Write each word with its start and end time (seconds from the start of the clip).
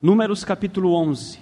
Números 0.00 0.44
capítulo 0.44 0.92
11. 0.94 1.40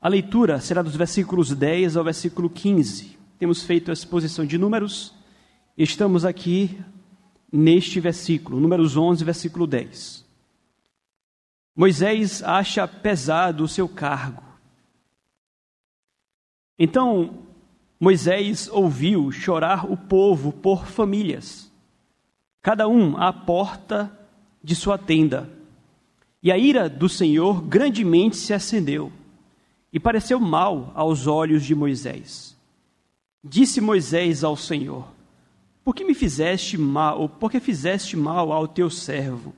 A 0.00 0.08
leitura 0.08 0.60
será 0.60 0.82
dos 0.82 0.96
versículos 0.96 1.54
10 1.54 1.96
ao 1.96 2.04
versículo 2.04 2.50
15. 2.50 3.18
Temos 3.38 3.62
feito 3.62 3.90
a 3.90 3.94
exposição 3.94 4.44
de 4.44 4.58
números 4.58 5.14
estamos 5.82 6.24
aqui 6.24 6.78
neste 7.50 7.98
versículo, 8.00 8.60
Números 8.60 8.96
11, 8.96 9.24
versículo 9.24 9.66
10. 9.66 10.26
Moisés 11.74 12.42
acha 12.42 12.86
pesado 12.86 13.64
o 13.64 13.68
seu 13.68 13.88
cargo. 13.88 14.42
Então 16.78 17.46
Moisés 17.98 18.68
ouviu 18.68 19.32
chorar 19.32 19.90
o 19.90 19.96
povo 19.96 20.52
por 20.52 20.86
famílias, 20.86 21.69
cada 22.62 22.86
um 22.88 23.16
à 23.16 23.32
porta 23.32 24.10
de 24.62 24.74
sua 24.74 24.98
tenda. 24.98 25.48
E 26.42 26.50
a 26.50 26.58
ira 26.58 26.88
do 26.88 27.08
Senhor 27.08 27.62
grandemente 27.62 28.36
se 28.36 28.52
acendeu, 28.52 29.12
e 29.92 29.98
pareceu 29.98 30.38
mal 30.38 30.92
aos 30.94 31.26
olhos 31.26 31.64
de 31.64 31.74
Moisés. 31.74 32.56
Disse 33.42 33.80
Moisés 33.80 34.44
ao 34.44 34.56
Senhor: 34.56 35.08
Por 35.84 35.94
que 35.94 36.04
me 36.04 36.14
fizeste 36.14 36.78
mal, 36.78 37.20
ou 37.20 37.28
por 37.28 37.50
que 37.50 37.60
fizeste 37.60 38.16
mal 38.16 38.52
ao 38.52 38.68
teu 38.68 38.88
servo? 38.88 39.54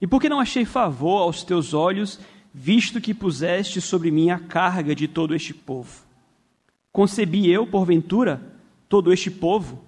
E 0.00 0.06
por 0.06 0.20
que 0.20 0.28
não 0.28 0.40
achei 0.40 0.64
favor 0.64 1.22
aos 1.22 1.42
teus 1.42 1.74
olhos, 1.74 2.20
visto 2.54 3.00
que 3.00 3.12
puseste 3.12 3.80
sobre 3.80 4.10
mim 4.10 4.30
a 4.30 4.38
carga 4.38 4.94
de 4.94 5.08
todo 5.08 5.34
este 5.34 5.52
povo? 5.52 6.02
Concebi 6.92 7.50
eu, 7.50 7.66
porventura, 7.66 8.40
todo 8.88 9.12
este 9.12 9.30
povo? 9.30 9.82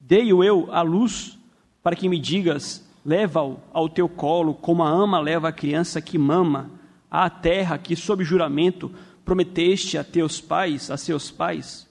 Dei-o 0.00 0.44
eu 0.44 0.68
à 0.72 0.82
luz, 0.82 1.35
para 1.86 1.94
que 1.94 2.08
me 2.08 2.18
digas: 2.18 2.84
leva-o 3.04 3.60
ao 3.72 3.88
teu 3.88 4.08
colo, 4.08 4.52
como 4.54 4.82
a 4.82 4.90
ama 4.90 5.20
leva 5.20 5.50
a 5.50 5.52
criança 5.52 6.02
que 6.02 6.18
mama, 6.18 6.68
à 7.08 7.30
terra 7.30 7.78
que, 7.78 7.94
sob 7.94 8.24
juramento, 8.24 8.92
prometeste 9.24 9.96
a 9.96 10.02
teus 10.02 10.40
pais, 10.40 10.90
a 10.90 10.96
seus 10.96 11.30
pais? 11.30 11.88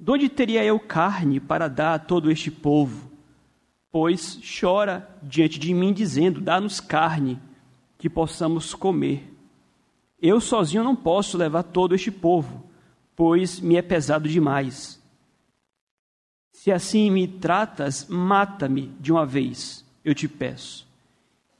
De 0.00 0.10
onde 0.10 0.30
teria 0.30 0.64
eu 0.64 0.80
carne 0.80 1.38
para 1.38 1.68
dar 1.68 1.92
a 1.92 1.98
todo 1.98 2.30
este 2.30 2.50
povo? 2.50 3.10
pois 3.90 4.40
chora 4.42 5.06
diante 5.22 5.58
de 5.58 5.74
mim, 5.74 5.92
dizendo: 5.92 6.40
Dá-nos 6.40 6.80
carne, 6.80 7.38
que 7.98 8.08
possamos 8.08 8.72
comer. 8.72 9.30
Eu 10.18 10.40
sozinho 10.40 10.82
não 10.82 10.96
posso 10.96 11.36
levar 11.36 11.62
todo 11.62 11.94
este 11.94 12.10
povo, 12.10 12.64
pois 13.14 13.60
me 13.60 13.76
é 13.76 13.82
pesado 13.82 14.26
demais. 14.30 14.98
Se 16.58 16.72
assim 16.72 17.08
me 17.08 17.28
tratas, 17.28 18.04
mata-me 18.08 18.88
de 18.98 19.12
uma 19.12 19.24
vez, 19.24 19.84
eu 20.04 20.12
te 20.12 20.26
peço. 20.26 20.84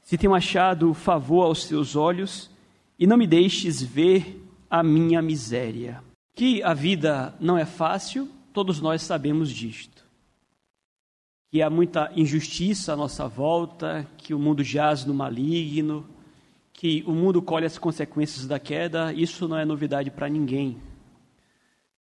Se 0.01 0.17
tenho 0.17 0.35
achado 0.35 0.93
favor 0.93 1.43
aos 1.43 1.65
teus 1.65 1.95
olhos, 1.95 2.51
e 2.99 3.07
não 3.07 3.15
me 3.15 3.25
deixes 3.25 3.81
ver 3.81 4.45
a 4.69 4.83
minha 4.83 5.21
miséria. 5.21 6.03
Que 6.35 6.61
a 6.63 6.73
vida 6.73 7.33
não 7.39 7.57
é 7.57 7.63
fácil, 7.63 8.27
todos 8.51 8.81
nós 8.81 9.01
sabemos 9.01 9.49
disto 9.49 10.03
que 11.49 11.61
há 11.63 11.69
muita 11.69 12.11
injustiça 12.15 12.93
à 12.93 12.95
nossa 12.95 13.27
volta, 13.27 14.05
que 14.17 14.35
o 14.35 14.39
mundo 14.39 14.63
jaz 14.63 15.03
no 15.03 15.15
maligno, 15.15 16.05
que 16.71 17.03
o 17.07 17.11
mundo 17.11 17.41
colhe 17.41 17.65
as 17.65 17.77
consequências 17.77 18.45
da 18.45 18.59
queda, 18.59 19.11
isso 19.13 19.47
não 19.47 19.57
é 19.57 19.65
novidade 19.65 20.11
para 20.11 20.29
ninguém. 20.29 20.77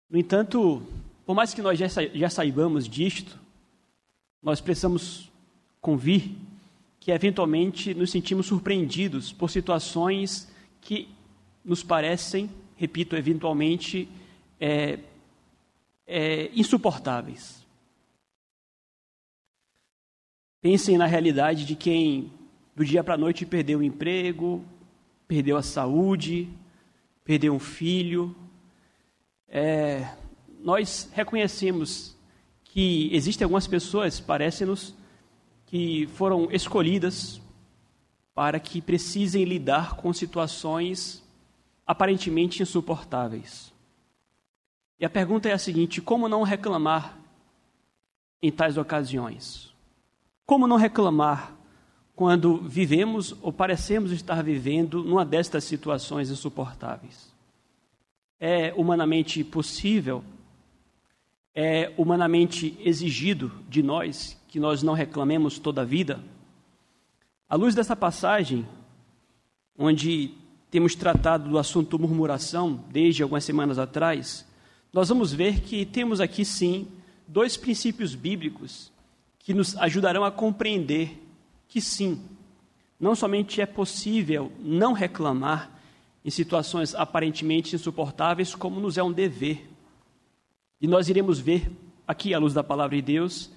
No 0.08 0.16
entanto, 0.16 0.80
por 1.24 1.34
mais 1.34 1.54
que 1.54 1.62
nós 1.62 1.78
já, 1.78 1.86
já 1.86 2.28
saibamos 2.28 2.88
disto, 2.88 3.38
nós 4.42 4.60
precisamos 4.60 5.30
convir 5.80 6.30
que 6.98 7.10
eventualmente 7.10 7.94
nos 7.94 8.10
sentimos 8.10 8.46
surpreendidos 8.46 9.32
por 9.32 9.50
situações 9.50 10.50
que 10.80 11.08
nos 11.64 11.82
parecem, 11.82 12.50
repito, 12.76 13.16
eventualmente 13.16 14.08
é, 14.60 14.98
é, 16.06 16.50
insuportáveis. 16.54 17.66
Pensem 20.60 20.96
na 20.96 21.06
realidade 21.06 21.64
de 21.64 21.74
quem 21.74 22.32
do 22.74 22.84
dia 22.84 23.02
para 23.02 23.14
a 23.14 23.18
noite 23.18 23.44
perdeu 23.44 23.80
o 23.80 23.82
emprego, 23.82 24.64
perdeu 25.26 25.56
a 25.56 25.62
saúde, 25.62 26.48
perdeu 27.24 27.52
um 27.52 27.58
filho. 27.58 28.34
É, 29.48 30.08
nós 30.62 31.10
reconhecemos 31.12 32.16
que 32.64 33.10
existem 33.12 33.44
algumas 33.44 33.66
pessoas, 33.66 34.18
parece-nos, 34.20 34.94
que 35.66 36.06
foram 36.14 36.48
escolhidas 36.50 37.40
para 38.34 38.58
que 38.58 38.80
precisem 38.80 39.44
lidar 39.44 39.96
com 39.96 40.12
situações 40.12 41.22
aparentemente 41.86 42.62
insuportáveis. 42.62 43.72
E 44.98 45.04
a 45.04 45.10
pergunta 45.10 45.48
é 45.48 45.52
a 45.52 45.58
seguinte: 45.58 46.00
como 46.00 46.28
não 46.28 46.42
reclamar 46.42 47.18
em 48.40 48.50
tais 48.50 48.76
ocasiões? 48.76 49.72
Como 50.46 50.66
não 50.66 50.76
reclamar 50.76 51.54
quando 52.14 52.58
vivemos 52.58 53.34
ou 53.42 53.52
parecemos 53.52 54.12
estar 54.12 54.42
vivendo 54.42 55.02
numa 55.02 55.24
destas 55.24 55.64
situações 55.64 56.30
insuportáveis? 56.30 57.32
É 58.38 58.72
humanamente 58.74 59.42
possível, 59.44 60.24
é 61.54 61.92
humanamente 61.96 62.78
exigido 62.80 63.52
de 63.68 63.82
nós 63.82 64.40
que 64.48 64.58
nós 64.58 64.82
não 64.82 64.94
reclamemos 64.94 65.58
toda 65.58 65.82
a 65.82 65.84
vida? 65.84 66.20
À 67.48 67.56
luz 67.56 67.74
dessa 67.74 67.94
passagem, 67.94 68.66
onde 69.78 70.34
temos 70.70 70.94
tratado 70.94 71.50
do 71.50 71.58
assunto 71.58 71.98
murmuração 71.98 72.82
desde 72.90 73.22
algumas 73.22 73.44
semanas 73.44 73.78
atrás, 73.78 74.46
nós 74.92 75.08
vamos 75.08 75.32
ver 75.32 75.60
que 75.60 75.84
temos 75.84 76.20
aqui 76.20 76.44
sim 76.44 76.88
dois 77.26 77.56
princípios 77.56 78.14
bíblicos 78.14 78.90
que 79.38 79.52
nos 79.52 79.76
ajudarão 79.76 80.24
a 80.24 80.30
compreender 80.30 81.20
que 81.68 81.80
sim, 81.80 82.20
não 83.00 83.14
somente 83.14 83.60
é 83.60 83.66
possível 83.66 84.52
não 84.60 84.92
reclamar 84.92 85.70
em 86.24 86.30
situações 86.30 86.94
aparentemente 86.94 87.74
insuportáveis, 87.74 88.54
como 88.54 88.78
nos 88.78 88.96
é 88.96 89.02
um 89.02 89.10
dever. 89.10 89.71
E 90.82 90.88
nós 90.88 91.08
iremos 91.08 91.38
ver 91.38 91.70
aqui, 92.08 92.34
à 92.34 92.38
luz 92.40 92.52
da 92.52 92.64
palavra 92.64 92.96
de 92.96 93.02
Deus, 93.02 93.52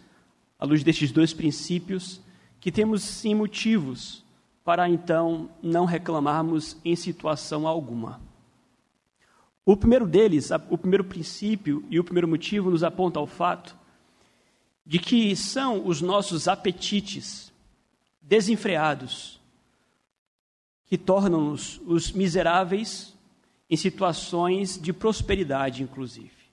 à 0.59 0.65
luz 0.65 0.83
destes 0.83 1.11
dois 1.11 1.33
princípios, 1.33 2.21
que 2.59 2.71
temos 2.71 3.01
sim 3.01 3.33
motivos 3.33 4.23
para 4.63 4.87
então 4.87 5.49
não 5.61 5.85
reclamarmos 5.85 6.77
em 6.85 6.95
situação 6.95 7.67
alguma. 7.67 8.21
O 9.65 9.75
primeiro 9.75 10.05
deles, 10.05 10.51
o 10.69 10.77
primeiro 10.77 11.03
princípio 11.03 11.83
e 11.89 11.99
o 11.99 12.03
primeiro 12.03 12.27
motivo 12.27 12.69
nos 12.69 12.83
aponta 12.83 13.17
ao 13.17 13.25
fato 13.25 13.75
de 14.85 14.99
que 14.99 15.35
são 15.35 15.87
os 15.87 16.01
nossos 16.01 16.47
apetites 16.47 17.51
desenfreados 18.21 19.41
que 20.85 20.95
tornam-nos 20.95 21.81
os 21.87 22.11
miseráveis 22.11 23.17
em 23.67 23.75
situações 23.75 24.79
de 24.79 24.93
prosperidade, 24.93 25.81
inclusive. 25.81 26.44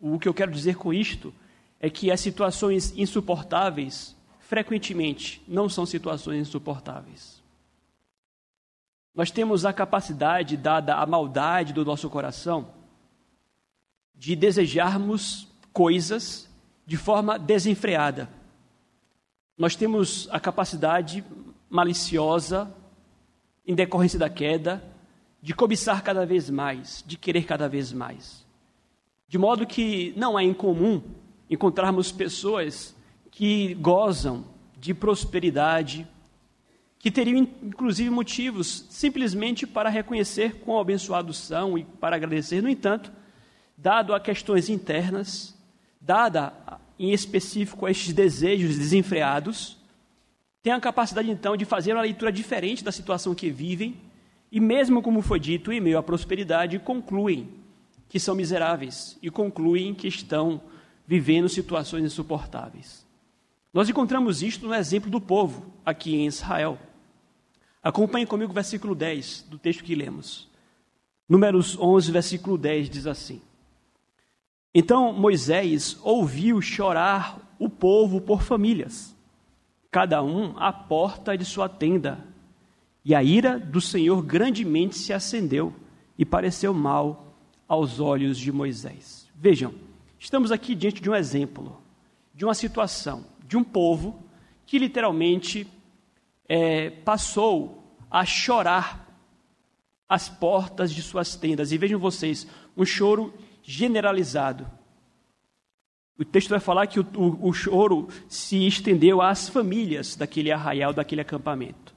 O 0.00 0.18
que 0.18 0.28
eu 0.28 0.34
quero 0.34 0.50
dizer 0.50 0.76
com 0.76 0.92
isto 0.92 1.32
é 1.78 1.90
que 1.90 2.10
as 2.10 2.20
situações 2.20 2.96
insuportáveis, 2.96 4.16
frequentemente, 4.38 5.42
não 5.46 5.68
são 5.68 5.84
situações 5.84 6.48
insuportáveis. 6.48 7.42
Nós 9.14 9.30
temos 9.30 9.66
a 9.66 9.72
capacidade, 9.72 10.56
dada 10.56 10.94
a 10.94 11.04
maldade 11.04 11.72
do 11.72 11.84
nosso 11.84 12.08
coração, 12.08 12.72
de 14.14 14.34
desejarmos 14.34 15.48
coisas 15.72 16.48
de 16.86 16.96
forma 16.96 17.38
desenfreada. 17.38 18.28
Nós 19.56 19.76
temos 19.76 20.28
a 20.30 20.40
capacidade 20.40 21.24
maliciosa, 21.68 22.74
em 23.66 23.74
decorrência 23.74 24.18
da 24.18 24.30
queda, 24.30 24.82
de 25.42 25.54
cobiçar 25.54 26.02
cada 26.02 26.24
vez 26.24 26.50
mais, 26.50 27.04
de 27.06 27.16
querer 27.16 27.44
cada 27.44 27.68
vez 27.68 27.92
mais. 27.92 28.44
De 29.30 29.38
modo 29.38 29.64
que 29.64 30.12
não 30.16 30.36
é 30.36 30.42
incomum 30.42 31.00
encontrarmos 31.48 32.10
pessoas 32.10 32.96
que 33.30 33.74
gozam 33.74 34.44
de 34.76 34.92
prosperidade, 34.92 36.04
que 36.98 37.12
teriam 37.12 37.46
inclusive 37.62 38.10
motivos 38.10 38.86
simplesmente 38.90 39.68
para 39.68 39.88
reconhecer 39.88 40.56
quão 40.56 40.80
abençoados 40.80 41.38
são 41.38 41.78
e 41.78 41.84
para 41.84 42.16
agradecer. 42.16 42.60
No 42.60 42.68
entanto, 42.68 43.12
dado 43.78 44.12
a 44.12 44.18
questões 44.18 44.68
internas, 44.68 45.56
dada 46.00 46.52
em 46.98 47.12
específico 47.12 47.86
a 47.86 47.90
estes 47.92 48.12
desejos 48.12 48.76
desenfreados, 48.76 49.78
têm 50.60 50.72
a 50.72 50.80
capacidade 50.80 51.30
então 51.30 51.56
de 51.56 51.64
fazer 51.64 51.92
uma 51.92 52.02
leitura 52.02 52.32
diferente 52.32 52.82
da 52.82 52.90
situação 52.90 53.32
que 53.32 53.48
vivem 53.48 53.96
e, 54.50 54.58
mesmo 54.58 55.00
como 55.00 55.22
foi 55.22 55.38
dito, 55.38 55.70
em 55.70 55.80
meio 55.80 55.98
à 55.98 56.02
prosperidade, 56.02 56.80
concluem 56.80 57.59
que 58.10 58.18
são 58.18 58.34
miseráveis 58.34 59.16
e 59.22 59.30
concluem 59.30 59.94
que 59.94 60.08
estão 60.08 60.60
vivendo 61.06 61.48
situações 61.48 62.04
insuportáveis. 62.04 63.06
Nós 63.72 63.88
encontramos 63.88 64.42
isto 64.42 64.66
no 64.66 64.74
exemplo 64.74 65.08
do 65.08 65.20
povo 65.20 65.72
aqui 65.86 66.16
em 66.16 66.26
Israel. 66.26 66.76
Acompanhe 67.80 68.26
comigo 68.26 68.50
o 68.50 68.54
versículo 68.54 68.96
10 68.96 69.46
do 69.48 69.56
texto 69.56 69.84
que 69.84 69.94
lemos. 69.94 70.48
Números 71.28 71.78
11, 71.78 72.10
versículo 72.10 72.58
10 72.58 72.90
diz 72.90 73.06
assim: 73.06 73.40
Então 74.74 75.12
Moisés 75.12 75.96
ouviu 76.02 76.60
chorar 76.60 77.54
o 77.60 77.70
povo 77.70 78.20
por 78.20 78.42
famílias, 78.42 79.14
cada 79.88 80.20
um 80.20 80.58
à 80.58 80.72
porta 80.72 81.38
de 81.38 81.44
sua 81.44 81.68
tenda. 81.68 82.26
E 83.04 83.14
a 83.14 83.22
ira 83.22 83.56
do 83.56 83.80
Senhor 83.80 84.20
grandemente 84.20 84.98
se 84.98 85.12
acendeu 85.12 85.72
e 86.18 86.24
pareceu 86.24 86.74
mal 86.74 87.29
aos 87.70 88.00
olhos 88.00 88.36
de 88.36 88.50
Moisés. 88.50 89.28
Vejam, 89.32 89.72
estamos 90.18 90.50
aqui 90.50 90.74
diante 90.74 91.00
de 91.00 91.08
um 91.08 91.14
exemplo, 91.14 91.80
de 92.34 92.44
uma 92.44 92.52
situação, 92.52 93.24
de 93.46 93.56
um 93.56 93.62
povo 93.62 94.20
que 94.66 94.76
literalmente 94.76 95.68
é, 96.48 96.90
passou 96.90 97.80
a 98.10 98.24
chorar 98.24 99.08
às 100.08 100.28
portas 100.28 100.92
de 100.92 101.00
suas 101.00 101.36
tendas. 101.36 101.70
E 101.70 101.78
vejam 101.78 102.00
vocês, 102.00 102.44
um 102.76 102.84
choro 102.84 103.32
generalizado. 103.62 104.66
O 106.18 106.24
texto 106.24 106.48
vai 106.48 106.58
falar 106.58 106.88
que 106.88 106.98
o, 106.98 107.06
o, 107.14 107.50
o 107.50 107.52
choro 107.52 108.08
se 108.28 108.66
estendeu 108.66 109.22
às 109.22 109.48
famílias 109.48 110.16
daquele 110.16 110.50
arraial, 110.50 110.92
daquele 110.92 111.20
acampamento. 111.20 111.94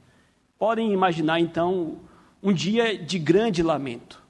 Podem 0.59 0.93
imaginar 0.93 1.39
então 1.39 1.97
um 2.43 2.53
dia 2.53 2.95
de 2.95 3.17
grande 3.17 3.63
lamento. 3.63 4.22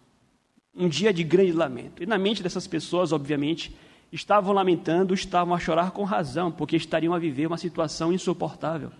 Um 0.75 0.89
dia 0.89 1.13
de 1.13 1.23
grande 1.23 1.51
lamento. 1.51 2.01
E 2.01 2.05
na 2.05 2.17
mente 2.17 2.41
dessas 2.41 2.67
pessoas, 2.67 3.11
obviamente, 3.11 3.75
estavam 4.11 4.53
lamentando, 4.53 5.13
estavam 5.13 5.53
a 5.53 5.59
chorar 5.59 5.91
com 5.91 6.03
razão, 6.03 6.51
porque 6.51 6.75
estariam 6.75 7.13
a 7.13 7.19
viver 7.19 7.47
uma 7.47 7.57
situação 7.57 8.11
insuportável. 8.11 8.91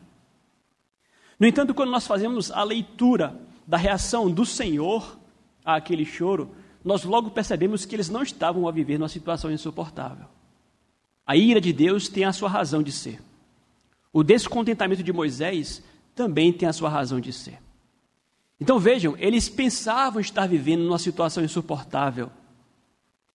No 1.39 1.47
entanto, 1.47 1.73
quando 1.73 1.91
nós 1.91 2.05
fazemos 2.05 2.51
a 2.51 2.63
leitura 2.63 3.35
da 3.65 3.77
reação 3.77 4.29
do 4.29 4.45
Senhor 4.45 5.17
àquele 5.65 6.05
choro, 6.05 6.51
nós 6.83 7.03
logo 7.03 7.31
percebemos 7.31 7.85
que 7.85 7.95
eles 7.95 8.09
não 8.09 8.21
estavam 8.21 8.67
a 8.67 8.71
viver 8.71 8.97
numa 8.97 9.09
situação 9.09 9.51
insuportável. 9.51 10.27
A 11.25 11.37
ira 11.37 11.61
de 11.61 11.71
Deus 11.71 12.09
tem 12.09 12.25
a 12.25 12.33
sua 12.33 12.49
razão 12.49 12.83
de 12.83 12.91
ser. 12.91 13.21
O 14.11 14.23
descontentamento 14.23 15.01
de 15.01 15.13
Moisés 15.13 15.81
também 16.13 16.51
tem 16.51 16.67
a 16.67 16.73
sua 16.73 16.89
razão 16.89 17.19
de 17.19 17.31
ser. 17.31 17.62
Então 18.63 18.79
vejam, 18.79 19.13
eles 19.19 19.49
pensavam 19.49 20.21
estar 20.21 20.47
vivendo 20.47 20.83
numa 20.85 20.97
situação 20.97 21.43
insuportável. 21.43 22.31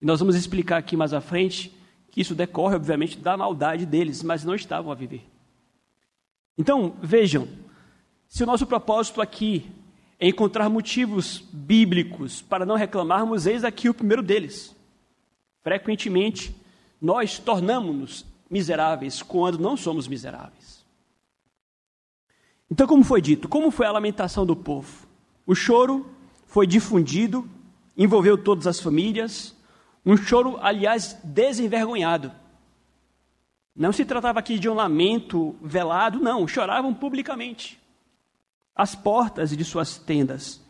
E 0.00 0.06
nós 0.06 0.20
vamos 0.20 0.34
explicar 0.34 0.78
aqui 0.78 0.96
mais 0.96 1.12
à 1.12 1.20
frente 1.20 1.70
que 2.10 2.22
isso 2.22 2.34
decorre, 2.34 2.76
obviamente, 2.76 3.18
da 3.18 3.36
maldade 3.36 3.84
deles, 3.84 4.22
mas 4.22 4.42
não 4.42 4.54
estavam 4.54 4.90
a 4.90 4.94
viver. 4.94 5.22
Então, 6.56 6.96
vejam, 7.02 7.46
se 8.26 8.42
o 8.42 8.46
nosso 8.46 8.66
propósito 8.66 9.20
aqui 9.20 9.70
é 10.18 10.26
encontrar 10.26 10.70
motivos 10.70 11.44
bíblicos 11.52 12.40
para 12.40 12.64
não 12.64 12.76
reclamarmos, 12.76 13.44
eis 13.44 13.64
aqui 13.64 13.90
o 13.90 13.94
primeiro 13.94 14.22
deles. 14.22 14.74
Frequentemente, 15.62 16.56
nós 16.98 17.38
tornamos-nos 17.38 18.24
miseráveis 18.48 19.22
quando 19.22 19.58
não 19.58 19.76
somos 19.76 20.08
miseráveis. 20.08 20.82
Então, 22.70 22.86
como 22.86 23.04
foi 23.04 23.20
dito? 23.20 23.46
Como 23.46 23.70
foi 23.70 23.84
a 23.84 23.92
lamentação 23.92 24.46
do 24.46 24.56
povo? 24.56 25.07
O 25.48 25.54
choro 25.54 26.06
foi 26.46 26.66
difundido, 26.66 27.48
envolveu 27.96 28.36
todas 28.36 28.66
as 28.66 28.80
famílias, 28.80 29.56
um 30.04 30.14
choro, 30.14 30.58
aliás, 30.60 31.18
desenvergonhado. 31.24 32.30
Não 33.74 33.90
se 33.90 34.04
tratava 34.04 34.38
aqui 34.40 34.58
de 34.58 34.68
um 34.68 34.74
lamento 34.74 35.56
velado, 35.62 36.20
não, 36.20 36.46
choravam 36.46 36.92
publicamente, 36.92 37.80
às 38.76 38.94
portas 38.94 39.56
de 39.56 39.64
suas 39.64 39.96
tendas. 39.96 40.60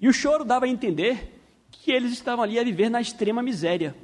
E 0.00 0.08
o 0.08 0.12
choro 0.12 0.42
dava 0.42 0.64
a 0.64 0.68
entender 0.70 1.38
que 1.70 1.92
eles 1.92 2.10
estavam 2.10 2.42
ali 2.42 2.58
a 2.58 2.64
viver 2.64 2.88
na 2.88 3.02
extrema 3.02 3.42
miséria. 3.42 3.94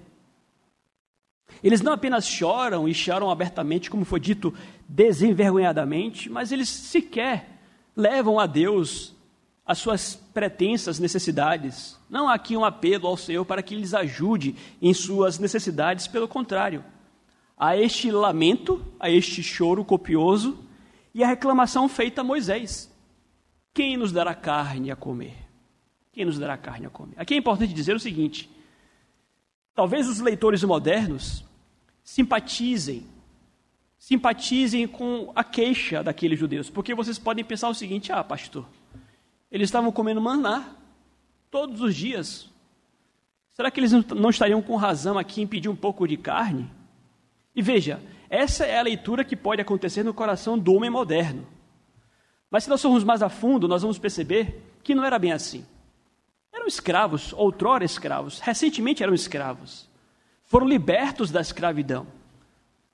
Eles 1.63 1.81
não 1.81 1.95
apenas 1.95 2.27
choram 2.27 2.87
e 2.87 2.93
choram 2.93 3.31
abertamente, 3.31 3.89
como 3.89 4.05
foi 4.05 4.21
dito, 4.21 4.53
desenvergonhadamente, 4.87 6.29
mas 6.29 6.53
eles 6.53 6.69
sequer 6.69 7.59
levam 7.97 8.39
a 8.39 8.45
Deus 8.45 9.15
as 9.67 9.79
suas 9.79 10.15
pretensas 10.15 10.99
necessidades. 10.99 11.99
Não 12.11 12.29
há 12.29 12.35
aqui 12.35 12.57
um 12.57 12.65
apelo 12.65 13.07
ao 13.07 13.17
Senhor 13.17 13.45
para 13.45 13.63
que 13.63 13.75
lhes 13.75 13.95
ajude 13.95 14.55
em 14.81 14.93
suas 14.93 15.39
necessidades, 15.39 16.07
pelo 16.07 16.29
contrário. 16.29 16.85
Há 17.57 17.77
este 17.77 18.11
lamento, 18.11 18.85
a 19.01 19.09
este 19.09 19.43
choro 19.43 19.85
copioso 19.85 20.59
e 21.15 21.23
a 21.23 21.29
reclamação 21.29 21.89
feita 21.89 22.21
a 22.21 22.25
Moisés: 22.25 22.93
Quem 23.73 23.97
nos 23.97 24.13
dará 24.13 24.35
carne 24.35 24.91
a 24.91 24.97
comer? 24.97 25.37
Quem 26.13 26.25
nos 26.25 26.39
dará 26.39 26.57
carne 26.57 26.87
a 26.87 26.91
comer? 26.91 27.15
Aqui 27.17 27.35
é 27.35 27.39
importante 27.39 27.73
dizer 27.73 27.97
o 27.97 28.01
seguinte: 28.01 28.51
Talvez 29.75 30.09
os 30.09 30.21
leitores 30.21 30.63
modernos 30.63 31.45
simpatizem, 32.03 33.07
simpatizem 33.99 34.87
com 34.87 35.33
a 35.35 35.43
queixa 35.43 36.03
daqueles 36.03 36.39
judeus, 36.39 36.69
porque 36.69 36.95
vocês 36.95 37.19
podem 37.19 37.45
pensar 37.45 37.69
o 37.69 37.75
seguinte: 37.75 38.13
ah, 38.13 38.23
pastor, 38.23 38.67
eles 39.55 39.69
estavam 39.69 39.93
comendo 39.93 40.21
maná 40.21 40.75
todos 41.51 41.81
os 41.81 41.95
dias. 41.95 42.51
Será 43.53 43.71
que 43.71 43.79
eles 43.79 43.93
não 43.93 44.31
estariam 44.31 44.61
com 44.61 44.77
razão 44.77 45.17
aqui 45.17 45.41
em 45.41 45.47
pedir 45.47 45.69
um 45.69 45.77
pouco 45.77 46.07
de 46.09 46.17
carne? 46.17 46.71
E 47.55 47.63
veja, 47.63 48.03
essa 48.29 48.67
é 48.67 48.79
a 48.79 48.83
leitura 48.83 49.25
que 49.25 49.37
pode 49.37 49.63
acontecer 49.63 50.03
no 50.03 50.13
coração 50.13 50.59
do 50.59 50.75
homem 50.75 50.91
moderno. 50.91 51.47
Mas 52.51 52.65
se 52.65 52.71
nós 52.71 52.83
formos 52.83 53.05
mais 53.05 53.23
a 53.23 53.29
fundo, 53.29 53.69
nós 53.69 53.83
vamos 53.83 53.99
perceber 53.99 54.61
que 54.83 54.95
não 54.95 55.05
era 55.05 55.19
bem 55.19 55.33
assim 55.33 55.65
eram 56.65 56.67
escravos, 56.67 57.33
outrora 57.35 57.85
escravos, 57.85 58.41
recentemente 58.41 59.03
eram 59.03 59.15
escravos. 59.15 59.89
Foram 60.45 60.67
libertos 60.67 61.31
da 61.31 61.41
escravidão. 61.41 62.07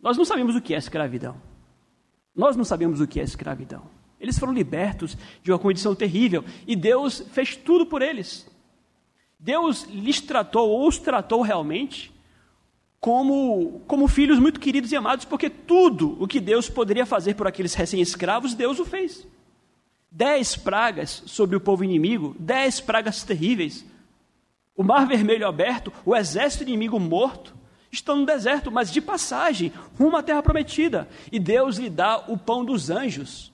Nós 0.00 0.16
não 0.16 0.24
sabemos 0.24 0.56
o 0.56 0.60
que 0.60 0.74
é 0.74 0.78
escravidão. 0.78 1.40
Nós 2.34 2.56
não 2.56 2.64
sabemos 2.64 3.00
o 3.00 3.06
que 3.06 3.20
é 3.20 3.22
escravidão. 3.22 3.82
Eles 4.20 4.38
foram 4.38 4.52
libertos 4.52 5.16
de 5.42 5.50
uma 5.50 5.58
condição 5.58 5.94
terrível 5.94 6.44
e 6.66 6.76
Deus 6.76 7.24
fez 7.32 7.56
tudo 7.56 7.86
por 7.86 8.02
eles. 8.02 8.46
Deus 9.38 9.84
lhes 9.84 10.20
tratou, 10.20 10.68
ou 10.68 10.86
os 10.86 10.98
tratou 10.98 11.40
realmente, 11.40 12.12
como, 13.00 13.80
como 13.86 14.06
filhos 14.06 14.38
muito 14.38 14.60
queridos 14.60 14.92
e 14.92 14.96
amados, 14.96 15.24
porque 15.24 15.48
tudo 15.48 16.16
o 16.22 16.28
que 16.28 16.38
Deus 16.38 16.68
poderia 16.68 17.06
fazer 17.06 17.34
por 17.34 17.46
aqueles 17.46 17.72
recém-escravos, 17.72 18.52
Deus 18.52 18.78
o 18.78 18.84
fez 18.84 19.26
dez 20.10 20.56
pragas 20.56 21.22
sobre 21.26 21.56
o 21.56 21.60
povo 21.60 21.84
inimigo, 21.84 22.34
dez 22.38 22.80
pragas 22.80 23.22
terríveis. 23.22 23.84
O 24.76 24.82
mar 24.82 25.06
vermelho 25.06 25.46
aberto, 25.46 25.92
o 26.04 26.16
exército 26.16 26.64
inimigo 26.64 26.98
morto, 26.98 27.54
estão 27.92 28.16
no 28.16 28.26
deserto, 28.26 28.70
mas 28.70 28.90
de 28.90 29.00
passagem, 29.00 29.72
rumo 29.98 30.16
à 30.16 30.22
terra 30.22 30.42
prometida. 30.42 31.08
E 31.30 31.38
Deus 31.38 31.76
lhe 31.76 31.90
dá 31.90 32.18
o 32.28 32.36
pão 32.36 32.64
dos 32.64 32.90
anjos, 32.90 33.49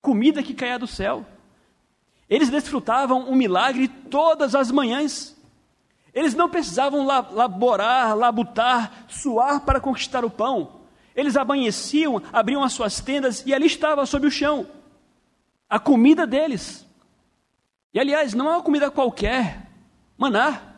comida 0.00 0.42
que 0.42 0.54
caia 0.54 0.78
do 0.78 0.86
céu. 0.86 1.24
Eles 2.28 2.50
desfrutavam 2.50 3.30
um 3.30 3.34
milagre 3.34 3.88
todas 3.88 4.54
as 4.54 4.70
manhãs. 4.70 5.36
Eles 6.14 6.34
não 6.34 6.48
precisavam 6.48 7.06
laborar, 7.06 8.16
labutar, 8.16 9.06
suar 9.08 9.60
para 9.60 9.80
conquistar 9.80 10.24
o 10.24 10.30
pão. 10.30 10.80
Eles 11.14 11.36
amanheciam, 11.36 12.22
abriam 12.32 12.62
as 12.62 12.72
suas 12.72 13.00
tendas 13.00 13.44
e 13.46 13.52
ali 13.52 13.66
estava 13.66 14.06
sob 14.06 14.26
o 14.26 14.30
chão 14.30 14.66
a 15.70 15.78
comida 15.78 16.26
deles. 16.26 16.84
E 17.94 18.00
aliás, 18.00 18.34
não 18.34 18.48
é 18.48 18.56
uma 18.56 18.62
comida 18.62 18.90
qualquer, 18.90 19.68
maná. 20.18 20.69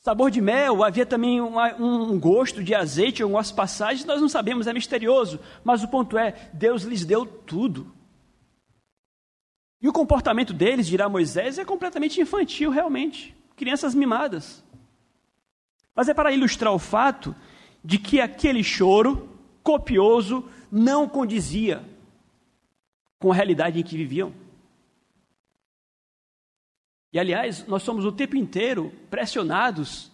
Sabor 0.00 0.30
de 0.30 0.40
mel, 0.40 0.84
havia 0.84 1.04
também 1.04 1.40
um 1.40 2.18
gosto 2.18 2.62
de 2.62 2.74
azeite 2.74 3.22
algumas 3.22 3.50
passagens, 3.50 4.04
nós 4.04 4.20
não 4.20 4.28
sabemos, 4.28 4.66
é 4.66 4.72
misterioso. 4.72 5.40
Mas 5.64 5.82
o 5.82 5.88
ponto 5.88 6.16
é: 6.16 6.50
Deus 6.52 6.82
lhes 6.82 7.04
deu 7.04 7.26
tudo. 7.26 7.92
E 9.80 9.88
o 9.88 9.92
comportamento 9.92 10.52
deles, 10.52 10.86
dirá 10.86 11.08
Moisés, 11.08 11.58
é 11.58 11.64
completamente 11.64 12.20
infantil, 12.20 12.70
realmente. 12.70 13.34
Crianças 13.56 13.94
mimadas. 13.94 14.64
Mas 15.94 16.08
é 16.08 16.14
para 16.14 16.32
ilustrar 16.32 16.72
o 16.72 16.78
fato 16.78 17.34
de 17.84 17.98
que 17.98 18.20
aquele 18.20 18.62
choro 18.62 19.28
copioso 19.62 20.48
não 20.70 21.08
condizia 21.08 21.84
com 23.18 23.32
a 23.32 23.34
realidade 23.34 23.80
em 23.80 23.82
que 23.82 23.96
viviam. 23.96 24.32
E 27.12 27.18
aliás, 27.18 27.66
nós 27.66 27.82
somos 27.82 28.04
o 28.04 28.12
tempo 28.12 28.36
inteiro 28.36 28.92
pressionados 29.08 30.12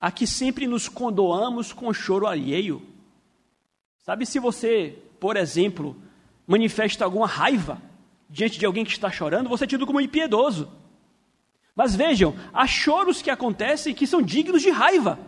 a 0.00 0.12
que 0.12 0.26
sempre 0.26 0.66
nos 0.66 0.88
condoamos 0.88 1.72
com 1.72 1.92
choro 1.92 2.26
alheio. 2.26 2.82
Sabe, 4.02 4.26
se 4.26 4.38
você, 4.38 4.98
por 5.18 5.36
exemplo, 5.36 5.96
manifesta 6.46 7.04
alguma 7.04 7.26
raiva 7.26 7.80
diante 8.28 8.58
de 8.58 8.66
alguém 8.66 8.84
que 8.84 8.90
está 8.90 9.10
chorando, 9.10 9.48
você 9.48 9.64
é 9.64 9.66
tido 9.66 9.86
como 9.86 10.00
impiedoso. 10.00 10.70
Mas 11.74 11.96
vejam, 11.96 12.36
há 12.52 12.66
choros 12.66 13.20
que 13.20 13.30
acontecem 13.30 13.94
que 13.94 14.06
são 14.06 14.22
dignos 14.22 14.62
de 14.62 14.70
raiva. 14.70 15.18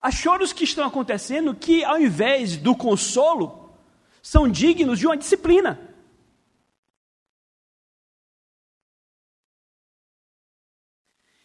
Há 0.00 0.10
choros 0.10 0.52
que 0.52 0.64
estão 0.64 0.86
acontecendo 0.86 1.54
que, 1.54 1.84
ao 1.84 1.98
invés 1.98 2.56
do 2.56 2.76
consolo, 2.76 3.72
são 4.22 4.48
dignos 4.48 4.98
de 4.98 5.06
uma 5.06 5.16
disciplina. 5.16 5.87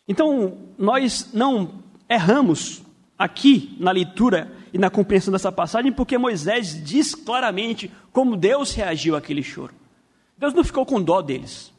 Então, 0.07 0.57
nós 0.77 1.31
não 1.33 1.83
erramos 2.09 2.81
aqui 3.17 3.75
na 3.79 3.91
leitura 3.91 4.51
e 4.73 4.77
na 4.77 4.89
compreensão 4.89 5.31
dessa 5.31 5.51
passagem, 5.51 5.91
porque 5.91 6.17
Moisés 6.17 6.83
diz 6.83 7.15
claramente 7.15 7.91
como 8.11 8.35
Deus 8.35 8.73
reagiu 8.73 9.15
àquele 9.15 9.43
choro. 9.43 9.73
Deus 10.37 10.53
não 10.53 10.63
ficou 10.63 10.85
com 10.85 11.01
dó 11.01 11.21
deles. 11.21 11.71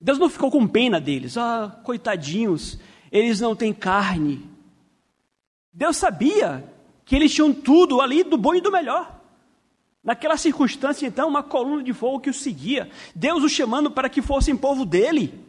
Deus 0.00 0.18
não 0.18 0.28
ficou 0.28 0.50
com 0.50 0.66
pena 0.66 1.00
deles. 1.00 1.36
Ah, 1.36 1.80
coitadinhos, 1.82 2.78
eles 3.10 3.40
não 3.40 3.56
têm 3.56 3.72
carne. 3.72 4.46
Deus 5.72 5.96
sabia 5.96 6.64
que 7.04 7.16
eles 7.16 7.34
tinham 7.34 7.52
tudo 7.52 8.00
ali 8.00 8.22
do 8.22 8.36
bom 8.36 8.54
e 8.54 8.60
do 8.60 8.70
melhor. 8.70 9.18
Naquela 10.04 10.36
circunstância, 10.36 11.06
então, 11.06 11.28
uma 11.28 11.42
coluna 11.42 11.82
de 11.82 11.92
fogo 11.92 12.20
que 12.20 12.30
os 12.30 12.40
seguia. 12.40 12.88
Deus 13.14 13.42
os 13.42 13.50
chamando 13.50 13.90
para 13.90 14.08
que 14.08 14.22
fossem 14.22 14.56
povo 14.56 14.84
dele. 14.84 15.47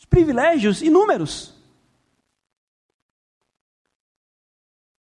Os 0.00 0.06
privilégios 0.06 0.80
inúmeros. 0.80 1.52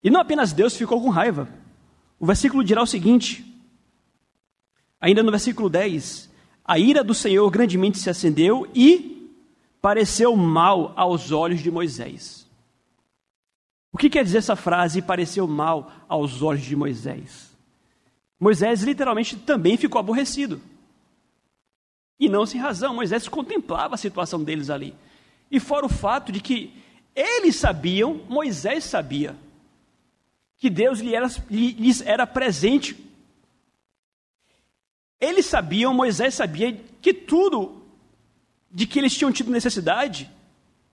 E 0.04 0.10
não 0.10 0.20
apenas 0.20 0.52
Deus 0.52 0.76
ficou 0.76 1.00
com 1.00 1.08
raiva. 1.08 1.48
O 2.20 2.26
versículo 2.26 2.62
dirá 2.62 2.82
o 2.82 2.86
seguinte, 2.86 3.42
ainda 5.00 5.22
no 5.22 5.30
versículo 5.30 5.70
10: 5.70 6.30
A 6.62 6.78
ira 6.78 7.02
do 7.02 7.14
Senhor 7.14 7.50
grandemente 7.50 7.98
se 7.98 8.10
acendeu 8.10 8.70
e 8.74 9.34
pareceu 9.80 10.36
mal 10.36 10.92
aos 10.94 11.32
olhos 11.32 11.60
de 11.60 11.70
Moisés. 11.70 12.46
O 13.90 13.96
que 13.96 14.10
quer 14.10 14.24
dizer 14.24 14.38
essa 14.38 14.56
frase, 14.56 15.00
pareceu 15.00 15.46
mal 15.46 15.90
aos 16.06 16.42
olhos 16.42 16.64
de 16.64 16.76
Moisés? 16.76 17.50
Moisés 18.38 18.82
literalmente 18.82 19.36
também 19.36 19.78
ficou 19.78 19.98
aborrecido. 19.98 20.60
E 22.22 22.28
não 22.28 22.46
sem 22.46 22.60
razão, 22.60 22.94
Moisés 22.94 23.26
contemplava 23.26 23.96
a 23.96 23.98
situação 23.98 24.44
deles 24.44 24.70
ali. 24.70 24.94
E 25.50 25.58
fora 25.58 25.86
o 25.86 25.88
fato 25.88 26.30
de 26.30 26.40
que 26.40 26.72
eles 27.16 27.56
sabiam, 27.56 28.14
Moisés 28.28 28.84
sabia, 28.84 29.36
que 30.56 30.70
Deus 30.70 31.00
lhes 31.00 32.00
era 32.00 32.24
presente. 32.24 32.96
Eles 35.20 35.46
sabiam, 35.46 35.92
Moisés 35.92 36.34
sabia 36.34 36.72
que 37.00 37.12
tudo 37.12 37.82
de 38.70 38.86
que 38.86 39.00
eles 39.00 39.18
tinham 39.18 39.32
tido 39.32 39.50
necessidade, 39.50 40.30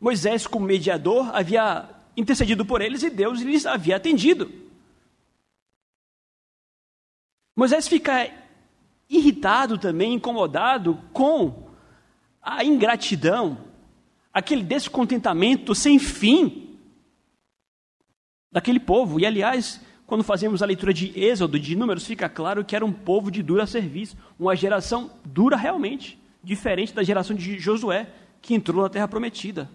Moisés, 0.01 0.48
como 0.48 0.65
mediador, 0.65 1.29
havia 1.31 1.88
intercedido 2.17 2.65
por 2.65 2.81
eles 2.81 3.03
e 3.03 3.09
Deus 3.12 3.39
lhes 3.41 3.67
havia 3.67 3.98
atendido. 3.98 4.51
Moisés 7.55 7.88
fica 7.88 8.33
irritado 9.10 9.78
também, 9.78 10.13
incomodado 10.13 11.00
com 11.12 11.70
a 12.42 12.63
ingratidão, 12.63 13.58
aquele 14.32 14.63
descontentamento 14.63 15.74
sem 15.74 15.98
fim 15.98 16.78
daquele 18.51 18.80
povo. 18.80 19.20
E 19.20 19.25
aliás, 19.25 19.82
quando 20.06 20.24
fazemos 20.24 20.62
a 20.62 20.66
leitura 20.66 20.94
de 20.94 21.18
Êxodo, 21.20 21.60
de 21.60 21.75
Números, 21.75 22.06
fica 22.06 22.30
claro 22.30 22.63
que 22.63 22.75
era 22.75 22.86
um 22.86 22.94
povo 22.94 23.32
de 23.32 23.42
dura 23.42 23.66
serviço, 23.66 24.16
uma 24.39 24.56
geração 24.56 25.12
dura 25.25 25.58
realmente, 25.58 26.20
diferente 26.44 26.94
da 26.94 27.04
geração 27.04 27.36
de 27.36 27.60
Josué, 27.60 28.12
que 28.42 28.54
entrou 28.54 28.84
na 28.84 28.89
terra 28.89 29.08
prometida. 29.08 29.70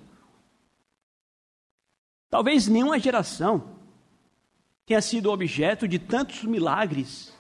Talvez 2.30 2.66
nenhuma 2.66 2.98
geração 2.98 3.74
tenha 4.86 5.00
sido 5.00 5.30
objeto 5.30 5.86
de 5.86 5.98
tantos 5.98 6.42
milagres 6.44 7.32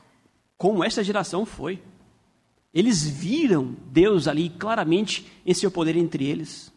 como 0.56 0.84
essa 0.84 1.02
geração 1.02 1.44
foi. 1.44 1.82
Eles 2.72 3.06
viram 3.06 3.76
Deus 3.86 4.26
ali 4.26 4.50
claramente 4.50 5.30
em 5.46 5.54
seu 5.54 5.70
poder 5.70 5.96
entre 5.96 6.24
eles. 6.26 6.72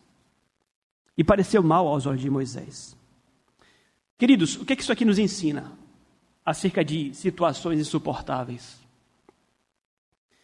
E 1.18 1.24
pareceu 1.24 1.64
mal 1.64 1.88
aos 1.88 2.06
olhos 2.06 2.22
de 2.22 2.30
Moisés. 2.30 2.96
Queridos, 4.18 4.56
o 4.56 4.66
que, 4.66 4.74
é 4.74 4.76
que 4.76 4.82
isso 4.82 4.92
aqui 4.92 5.06
nos 5.06 5.18
ensina 5.18 5.72
acerca 6.46 6.84
de 6.84 7.14
situações 7.14 7.80
insuportáveis? 7.80 8.78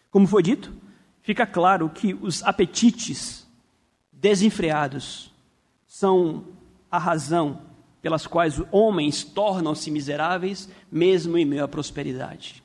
Como 0.09 0.27
foi 0.27 0.43
dito, 0.43 0.73
fica 1.21 1.45
claro 1.45 1.89
que 1.89 2.13
os 2.13 2.43
apetites 2.43 3.47
desenfreados 4.11 5.31
são 5.87 6.45
a 6.89 6.97
razão 6.97 7.61
pelas 8.01 8.25
quais 8.25 8.61
homens 8.71 9.23
tornam-se 9.23 9.89
miseráveis, 9.89 10.69
mesmo 10.91 11.37
em 11.37 11.45
meio 11.45 11.63
à 11.63 11.67
prosperidade. 11.67 12.62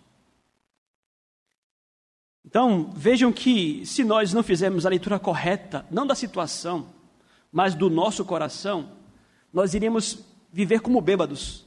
Então, 2.49 2.91
vejam 2.97 3.31
que 3.31 3.85
se 3.85 4.03
nós 4.03 4.33
não 4.33 4.43
fizermos 4.43 4.87
a 4.87 4.89
leitura 4.89 5.19
correta, 5.19 5.85
não 5.91 6.07
da 6.07 6.15
situação, 6.15 6.89
mas 7.53 7.75
do 7.75 7.91
nosso 7.91 8.25
coração, 8.25 8.89
nós 9.53 9.75
iremos 9.75 10.21
viver 10.51 10.81
como 10.81 10.99
bêbados, 11.03 11.67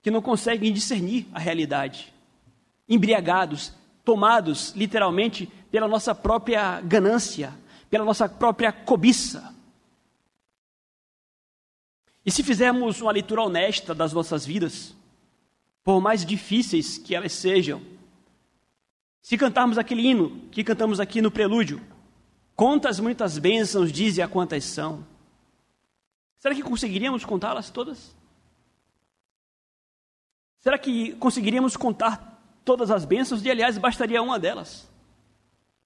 que 0.00 0.10
não 0.10 0.22
conseguem 0.22 0.72
discernir 0.72 1.26
a 1.34 1.38
realidade, 1.38 2.14
embriagados, 2.88 3.74
tomados 4.06 4.72
literalmente 4.74 5.52
pela 5.70 5.86
nossa 5.86 6.14
própria 6.14 6.80
ganância, 6.80 7.52
pela 7.90 8.06
nossa 8.06 8.26
própria 8.26 8.72
cobiça. 8.72 9.54
E 12.24 12.30
se 12.30 12.42
fizermos 12.42 13.02
uma 13.02 13.12
leitura 13.12 13.42
honesta 13.42 13.94
das 13.94 14.14
nossas 14.14 14.46
vidas, 14.46 14.94
por 15.84 16.00
mais 16.00 16.24
difíceis 16.24 16.96
que 16.96 17.14
elas 17.14 17.32
sejam, 17.32 17.82
se 19.26 19.36
cantarmos 19.36 19.76
aquele 19.76 20.06
hino 20.06 20.48
que 20.52 20.62
cantamos 20.62 21.00
aqui 21.00 21.20
no 21.20 21.32
prelúdio, 21.32 21.80
quantas 22.54 23.00
muitas 23.00 23.38
bênçãos 23.38 23.90
dizem 23.90 24.22
a 24.22 24.28
quantas 24.28 24.62
são, 24.62 25.04
Será 26.38 26.54
que 26.54 26.62
conseguiríamos 26.62 27.24
contá-las 27.24 27.70
todas? 27.70 28.14
Será 30.60 30.78
que 30.78 31.12
conseguiríamos 31.16 31.76
contar 31.76 32.40
todas 32.64 32.88
as 32.88 33.04
bênçãos? 33.04 33.44
E, 33.44 33.50
aliás, 33.50 33.76
bastaria 33.76 34.22
uma 34.22 34.38
delas. 34.38 34.88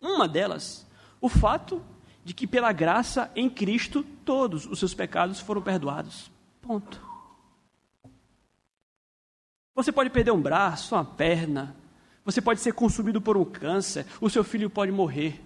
Uma 0.02 0.28
delas. 0.28 0.86
O 1.18 1.30
fato 1.30 1.82
de 2.22 2.34
que, 2.34 2.46
pela 2.46 2.72
graça 2.72 3.30
em 3.34 3.48
Cristo, 3.48 4.02
todos 4.22 4.66
os 4.66 4.78
seus 4.78 4.92
pecados 4.92 5.40
foram 5.40 5.62
perdoados. 5.62 6.30
Ponto. 6.60 7.00
Você 9.74 9.90
pode 9.90 10.10
perder 10.10 10.32
um 10.32 10.42
braço, 10.42 10.94
uma 10.94 11.06
perna, 11.06 11.74
você 12.24 12.40
pode 12.40 12.60
ser 12.60 12.72
consumido 12.72 13.20
por 13.20 13.36
um 13.36 13.44
câncer, 13.44 14.06
o 14.20 14.30
seu 14.30 14.44
filho 14.44 14.70
pode 14.70 14.92
morrer. 14.92 15.40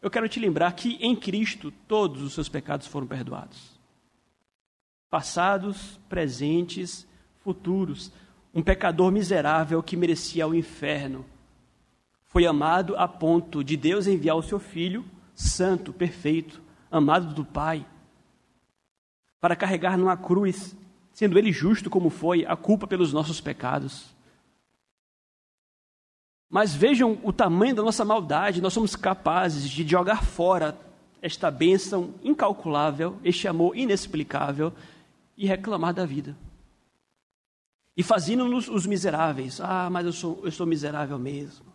Eu 0.00 0.10
quero 0.10 0.28
te 0.28 0.40
lembrar 0.40 0.72
que 0.72 0.96
em 1.00 1.14
Cristo 1.14 1.70
todos 1.86 2.22
os 2.22 2.32
seus 2.32 2.48
pecados 2.48 2.86
foram 2.86 3.06
perdoados 3.06 3.80
passados, 5.10 5.98
presentes, 6.08 7.06
futuros. 7.40 8.12
Um 8.54 8.62
pecador 8.62 9.10
miserável 9.10 9.82
que 9.82 9.96
merecia 9.96 10.46
o 10.46 10.54
inferno. 10.54 11.26
Foi 12.24 12.46
amado 12.46 12.96
a 12.96 13.08
ponto 13.08 13.64
de 13.64 13.76
Deus 13.76 14.06
enviar 14.06 14.36
o 14.36 14.42
seu 14.42 14.60
filho, 14.60 15.04
santo, 15.34 15.92
perfeito, 15.92 16.62
amado 16.90 17.34
do 17.34 17.44
Pai, 17.44 17.84
para 19.40 19.56
carregar 19.56 19.98
numa 19.98 20.16
cruz, 20.16 20.76
sendo 21.12 21.38
ele 21.38 21.50
justo 21.50 21.90
como 21.90 22.08
foi, 22.08 22.46
a 22.46 22.54
culpa 22.54 22.86
pelos 22.86 23.12
nossos 23.12 23.40
pecados. 23.40 24.14
Mas 26.50 26.74
vejam 26.74 27.16
o 27.22 27.32
tamanho 27.32 27.76
da 27.76 27.82
nossa 27.82 28.04
maldade, 28.04 28.60
nós 28.60 28.72
somos 28.72 28.96
capazes 28.96 29.70
de 29.70 29.88
jogar 29.88 30.24
fora 30.24 30.76
esta 31.22 31.48
bênção 31.48 32.12
incalculável, 32.24 33.16
este 33.22 33.46
amor 33.46 33.76
inexplicável 33.76 34.72
e 35.36 35.46
reclamar 35.46 35.94
da 35.94 36.04
vida. 36.04 36.36
E 37.96 38.02
fazendo-nos 38.02 38.68
os 38.68 38.84
miseráveis. 38.84 39.60
Ah, 39.60 39.88
mas 39.90 40.06
eu 40.06 40.12
sou, 40.12 40.40
eu 40.42 40.50
sou 40.50 40.66
miserável 40.66 41.18
mesmo. 41.18 41.66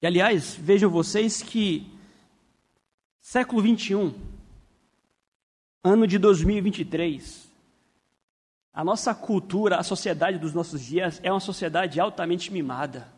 E 0.00 0.06
aliás, 0.06 0.54
vejam 0.54 0.88
vocês 0.88 1.42
que 1.42 1.92
século 3.20 3.60
21, 3.60 4.14
ano 5.84 6.06
de 6.06 6.16
2023, 6.18 7.47
a 8.78 8.84
nossa 8.84 9.12
cultura, 9.12 9.76
a 9.76 9.82
sociedade 9.82 10.38
dos 10.38 10.54
nossos 10.54 10.80
dias 10.80 11.18
é 11.24 11.32
uma 11.32 11.40
sociedade 11.40 11.98
altamente 11.98 12.52
mimada. 12.52 13.12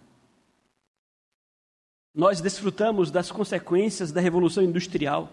Nós 2.14 2.40
desfrutamos 2.40 3.10
das 3.10 3.30
consequências 3.30 4.10
da 4.10 4.22
revolução 4.22 4.62
industrial. 4.62 5.30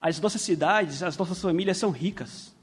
As 0.00 0.20
nossas 0.20 0.42
cidades, 0.42 1.02
as 1.02 1.18
nossas 1.18 1.42
famílias 1.42 1.78
são 1.78 1.90
ricas. 1.90 2.54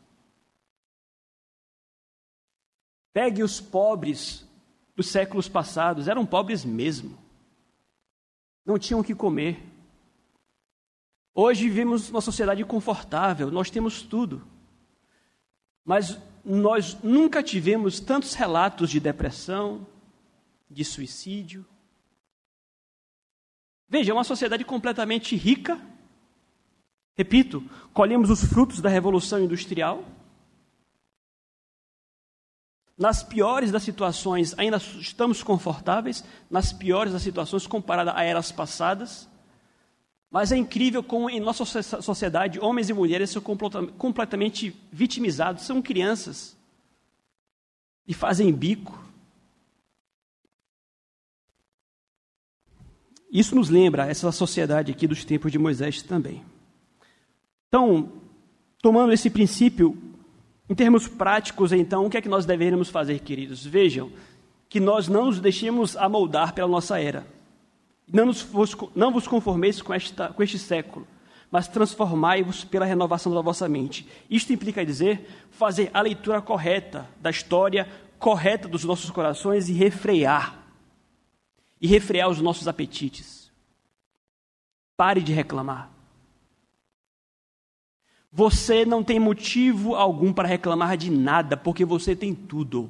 Pegue 3.11 3.43
os 3.43 3.59
pobres 3.59 4.47
dos 4.95 5.07
séculos 5.07 5.49
passados, 5.49 6.07
eram 6.07 6.25
pobres 6.25 6.63
mesmo. 6.63 7.17
Não 8.65 8.79
tinham 8.79 9.01
o 9.01 9.03
que 9.03 9.13
comer. 9.13 9.61
Hoje 11.35 11.67
vivemos 11.67 12.09
uma 12.09 12.21
sociedade 12.21 12.63
confortável, 12.63 13.51
nós 13.51 13.69
temos 13.69 14.01
tudo. 14.01 14.41
Mas 15.83 16.17
nós 16.47 16.97
nunca 17.03 17.43
tivemos 17.43 17.99
tantos 17.99 18.33
relatos 18.33 18.89
de 18.89 19.01
depressão, 19.01 19.85
de 20.69 20.85
suicídio. 20.85 21.65
Veja, 23.89 24.11
é 24.11 24.13
uma 24.13 24.23
sociedade 24.23 24.63
completamente 24.63 25.35
rica. 25.35 25.79
Repito, 27.17 27.61
colhemos 27.93 28.29
os 28.29 28.45
frutos 28.45 28.79
da 28.79 28.87
Revolução 28.87 29.43
Industrial. 29.43 30.05
Nas 32.97 33.21
piores 33.21 33.69
das 33.69 33.83
situações, 33.83 34.57
ainda 34.57 34.77
estamos 34.77 35.43
confortáveis, 35.43 36.23
nas 36.49 36.71
piores 36.71 37.11
das 37.11 37.23
situações, 37.23 37.67
comparada 37.67 38.13
a 38.15 38.23
eras 38.23 38.53
passadas. 38.53 39.29
Mas 40.29 40.51
é 40.51 40.57
incrível 40.57 41.01
como 41.01 41.29
em 41.29 41.39
nossa 41.39 41.63
sociedade, 42.01 42.59
homens 42.59 42.89
e 42.89 42.93
mulheres 42.93 43.29
são 43.29 43.41
completamente 43.41 44.75
vitimizados, 44.91 45.63
são 45.63 45.81
crianças 45.81 46.55
e 48.05 48.13
fazem 48.13 48.51
bico. 48.51 49.03
Isso 53.31 53.55
nos 53.55 53.69
lembra 53.69 54.07
essa 54.07 54.31
sociedade 54.31 54.91
aqui 54.91 55.07
dos 55.07 55.23
tempos 55.23 55.51
de 55.51 55.59
Moisés 55.59 56.01
também. 56.01 56.43
Então, 57.67 58.11
tomando 58.81 59.13
esse 59.13 59.29
princípio, 59.29 59.97
em 60.69 60.75
termos 60.75 61.07
práticos, 61.07 61.71
então, 61.71 62.05
o 62.05 62.09
que 62.09 62.17
é 62.17 62.21
que 62.21 62.29
nós 62.29 62.45
deveríamos 62.45 62.89
fazer, 62.89 63.19
queridos? 63.19 63.65
Vejam, 63.65 64.11
que 64.69 64.79
nós 64.79 65.07
não 65.07 65.25
nos 65.25 65.39
deixemos 65.39 65.95
amoldar 65.95 66.53
pela 66.53 66.67
nossa 66.67 66.99
era. 66.99 67.25
Não, 68.11 68.31
vos 69.11 69.27
conformeis 69.27 69.81
com, 69.81 69.93
esta, 69.93 70.29
com 70.29 70.41
este 70.41 70.57
século, 70.57 71.05
mas 71.51 71.67
transformai-vos 71.67 72.63
pela 72.63 72.85
renovação 72.85 73.33
da 73.33 73.41
vossa 73.41 73.67
mente. 73.67 74.07
Isto 74.29 74.53
implica 74.53 74.85
dizer 74.85 75.47
fazer 75.51 75.91
a 75.93 76.01
leitura 76.01 76.41
correta 76.41 77.09
da 77.19 77.29
história, 77.29 77.87
correta 78.17 78.67
dos 78.67 78.85
nossos 78.85 79.11
corações 79.11 79.67
e 79.67 79.73
refrear. 79.73 80.57
E 81.81 81.87
refrear 81.87 82.29
os 82.29 82.41
nossos 82.41 82.67
apetites. 82.67 83.51
Pare 84.95 85.21
de 85.21 85.33
reclamar. 85.33 85.91
Você 88.31 88.85
não 88.85 89.03
tem 89.03 89.19
motivo 89.19 89.95
algum 89.95 90.31
para 90.31 90.47
reclamar 90.47 90.95
de 90.95 91.11
nada, 91.11 91.57
porque 91.57 91.83
você 91.83 92.15
tem 92.15 92.33
tudo. 92.33 92.89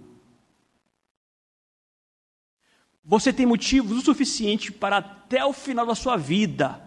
Você 3.07 3.31
tem 3.31 3.45
motivos 3.45 3.97
o 3.97 4.01
suficiente 4.01 4.69
para, 4.69 4.97
até 4.97 5.45
o 5.45 5.53
final 5.53 5.85
da 5.85 5.95
sua 5.95 6.17
vida, 6.17 6.81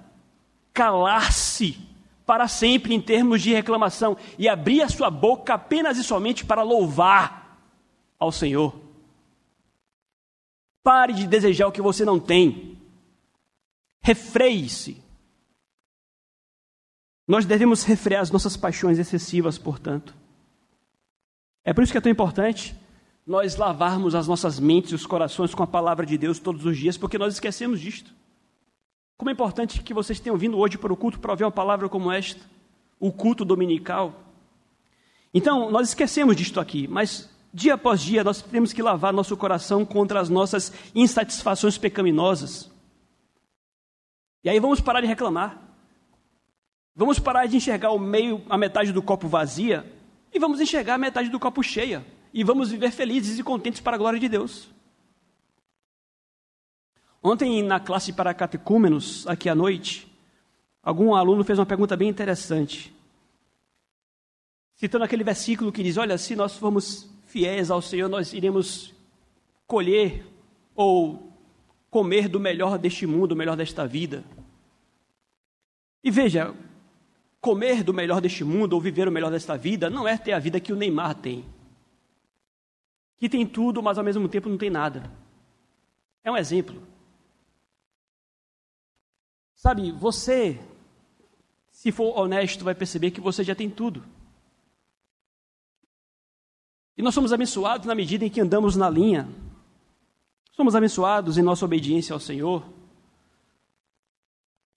calar-se 0.71 1.79
para 2.27 2.47
sempre 2.47 2.95
em 2.95 3.01
termos 3.01 3.41
de 3.41 3.55
reclamação 3.55 4.19
e 4.39 4.47
abrir 4.47 4.83
a 4.83 4.89
sua 4.89 5.11
boca 5.11 5.55
apenas 5.55 5.97
e 5.97 6.05
somente 6.05 6.45
para 6.45 6.63
louvar 6.63 7.59
ao 8.19 8.31
Senhor. 8.31 8.79
Pare 10.83 11.15
de 11.15 11.27
desejar 11.27 11.67
o 11.67 11.73
que 11.73 11.81
você 11.81 12.05
não 12.05 12.21
tem. 12.21 12.79
Refreie-se. 14.03 15.03
Nós 17.27 17.47
devemos 17.47 17.83
refrear 17.83 18.21
as 18.21 18.31
nossas 18.31 18.59
paixões 18.59 18.99
excessivas, 18.99 19.57
portanto. 19.57 20.15
É 21.65 21.73
por 21.73 21.83
isso 21.83 21.93
que 21.93 21.99
é 21.99 22.01
tão 22.03 22.13
importante 22.13 22.77
nós 23.27 23.57
lavarmos 23.57 24.15
as 24.15 24.27
nossas 24.27 24.59
mentes 24.59 24.93
e 24.93 24.95
os 24.95 25.07
corações 25.07 25.55
com 25.55 25.63
a 25.63 25.67
palavra 25.67 26.05
de 26.05 26.17
Deus 26.19 26.39
todos 26.39 26.65
os 26.65 26.77
dias, 26.77 26.97
porque 26.97 27.19
nós 27.19 27.35
esquecemos 27.35 27.81
disto. 27.81 28.13
Como 29.17 29.29
é 29.29 29.33
importante 29.33 29.83
que 29.83 29.93
vocês 29.93 30.19
tenham 30.19 30.37
vindo 30.37 30.59
hoje 30.59 30.79
para 30.79 30.93
o 30.93 30.97
culto 30.97 31.21
para 31.21 31.33
ouvir 31.33 31.45
uma 31.45 31.51
palavra 31.51 31.89
como 31.89 32.11
esta, 32.11 32.41
o 32.99 33.13
culto 33.13 33.45
dominical. 33.45 34.15
Então, 35.33 35.71
nós 35.71 35.89
esquecemos 35.89 36.35
disto 36.35 36.59
aqui, 36.59 36.89
mas 36.89 37.29
dia 37.53 37.75
após 37.75 38.01
dia 38.01 38.25
nós 38.25 38.41
temos 38.43 38.73
que 38.73 38.83
lavar 38.83 39.13
nosso 39.13 39.37
coração 39.37 39.85
contra 39.85 40.21
as 40.21 40.29
nossas 40.29 40.73
insatisfações 40.95 41.77
pecaminosas. 41.77 42.71
E 44.43 44.49
aí 44.49 44.59
vamos 44.59 44.81
parar 44.81 45.01
de 45.03 45.07
reclamar. 45.07 45.61
Vamos 46.97 47.19
parar 47.19 47.47
de 47.47 47.57
enxergar 47.57 47.93
o 47.93 47.99
meio, 47.99 48.43
a 48.49 48.59
metade 48.59 48.93
do 48.93 49.03
copo 49.03 49.29
vazia 49.29 49.91
e 50.33 50.39
vamos 50.39 50.61
enxergar 50.61 50.95
a 50.95 50.99
metade 50.99 51.29
do 51.29 51.39
copo 51.39 51.63
cheia. 51.63 52.05
E 52.33 52.45
vamos 52.45 52.71
viver 52.71 52.91
felizes 52.91 53.39
e 53.39 53.43
contentes 53.43 53.81
para 53.81 53.97
a 53.97 53.99
glória 53.99 54.21
de 54.21 54.29
Deus. 54.29 54.69
Ontem, 57.23 57.63
na 57.63 57.79
classe 57.79 58.13
para 58.13 58.33
catecúmenos, 58.33 59.27
aqui 59.27 59.49
à 59.49 59.55
noite, 59.55 60.11
algum 60.83 61.15
aluno 61.15 61.45
fez 61.45 61.59
uma 61.59 61.67
pergunta 61.67 61.97
bem 61.97 62.09
interessante. 62.09 62.95
Citando 64.75 65.05
aquele 65.05 65.25
versículo 65.25 65.71
que 65.71 65.83
diz: 65.83 65.97
Olha, 65.97 66.17
se 66.17 66.35
nós 66.35 66.57
formos 66.57 67.11
fiéis 67.27 67.71
ao 67.71 67.83
Senhor, 67.83 68.09
nós 68.09 68.33
iremos 68.33 68.95
colher 69.67 70.27
ou 70.75 71.31
comer 71.91 72.29
do 72.29 72.41
melhor 72.41 72.79
deste 72.79 73.07
mundo, 73.07 73.29
do 73.29 73.37
melhor 73.37 73.57
desta 73.57 73.87
vida. 73.87 74.25
E 76.03 76.11
veja, 76.11 76.55
comer 77.41 77.83
do 77.83 77.93
melhor 77.93 78.21
deste 78.21 78.45
mundo 78.45 78.73
ou 78.73 78.81
viver 78.81 79.07
o 79.07 79.13
melhor 79.13 79.31
desta 79.31 79.59
vida 79.59 79.91
não 79.91 80.09
é 80.09 80.17
ter 80.17 80.33
a 80.33 80.39
vida 80.39 80.59
que 80.59 80.73
o 80.73 80.77
Neymar 80.77 81.15
tem. 81.17 81.45
Que 83.21 83.29
tem 83.29 83.47
tudo, 83.47 83.83
mas 83.83 83.99
ao 83.99 84.05
mesmo 84.05 84.27
tempo 84.29 84.49
não 84.49 84.57
tem 84.57 84.71
nada. 84.71 85.13
É 86.25 86.31
um 86.33 86.37
exemplo. 86.37 86.83
Sabe, 89.55 89.93
você, 89.93 90.59
se 91.71 91.93
for 91.93 92.19
honesto, 92.19 92.65
vai 92.65 92.75
perceber 92.75 93.11
que 93.11 93.21
você 93.21 93.45
já 93.45 93.55
tem 93.55 93.69
tudo. 93.69 94.03
E 96.97 97.03
nós 97.03 97.15
somos 97.15 97.31
abençoados 97.31 97.87
na 97.87 97.95
medida 97.95 98.25
em 98.25 98.31
que 98.31 98.41
andamos 98.41 98.75
na 98.75 98.89
linha. 98.89 99.29
Somos 100.53 100.75
abençoados 100.75 101.37
em 101.37 101.43
nossa 101.43 101.67
obediência 101.67 102.15
ao 102.15 102.21
Senhor. 102.21 102.65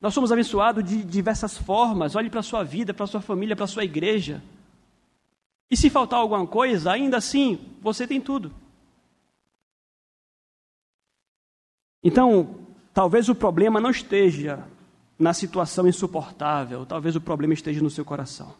Nós 0.01 0.13
somos 0.13 0.33
abençoados 0.33 0.83
de 0.83 1.01
diversas 1.01 1.57
formas. 1.57 2.13
Olhe 2.13 2.29
para 2.29 2.41
a 2.41 2.43
sua 2.43 2.61
vida, 2.61 2.93
para 2.93 3.05
a 3.05 3.07
sua 3.07 3.21
família, 3.21 3.55
para 3.55 3.63
a 3.63 3.69
sua 3.69 3.85
igreja. 3.85 4.43
E 5.71 5.77
se 5.77 5.89
faltar 5.89 6.19
alguma 6.19 6.45
coisa, 6.45 6.91
ainda 6.91 7.15
assim, 7.17 7.72
você 7.83 8.07
tem 8.07 8.21
tudo. 8.21 8.51
Então, 12.01 12.55
talvez 12.93 13.29
o 13.29 13.35
problema 13.35 13.79
não 13.79 13.89
esteja 13.89 14.65
na 15.19 15.33
situação 15.33 15.87
insuportável, 15.87 16.85
talvez 16.85 17.15
o 17.15 17.21
problema 17.21 17.53
esteja 17.53 17.81
no 17.81 17.89
seu 17.89 18.03
coração. 18.03 18.53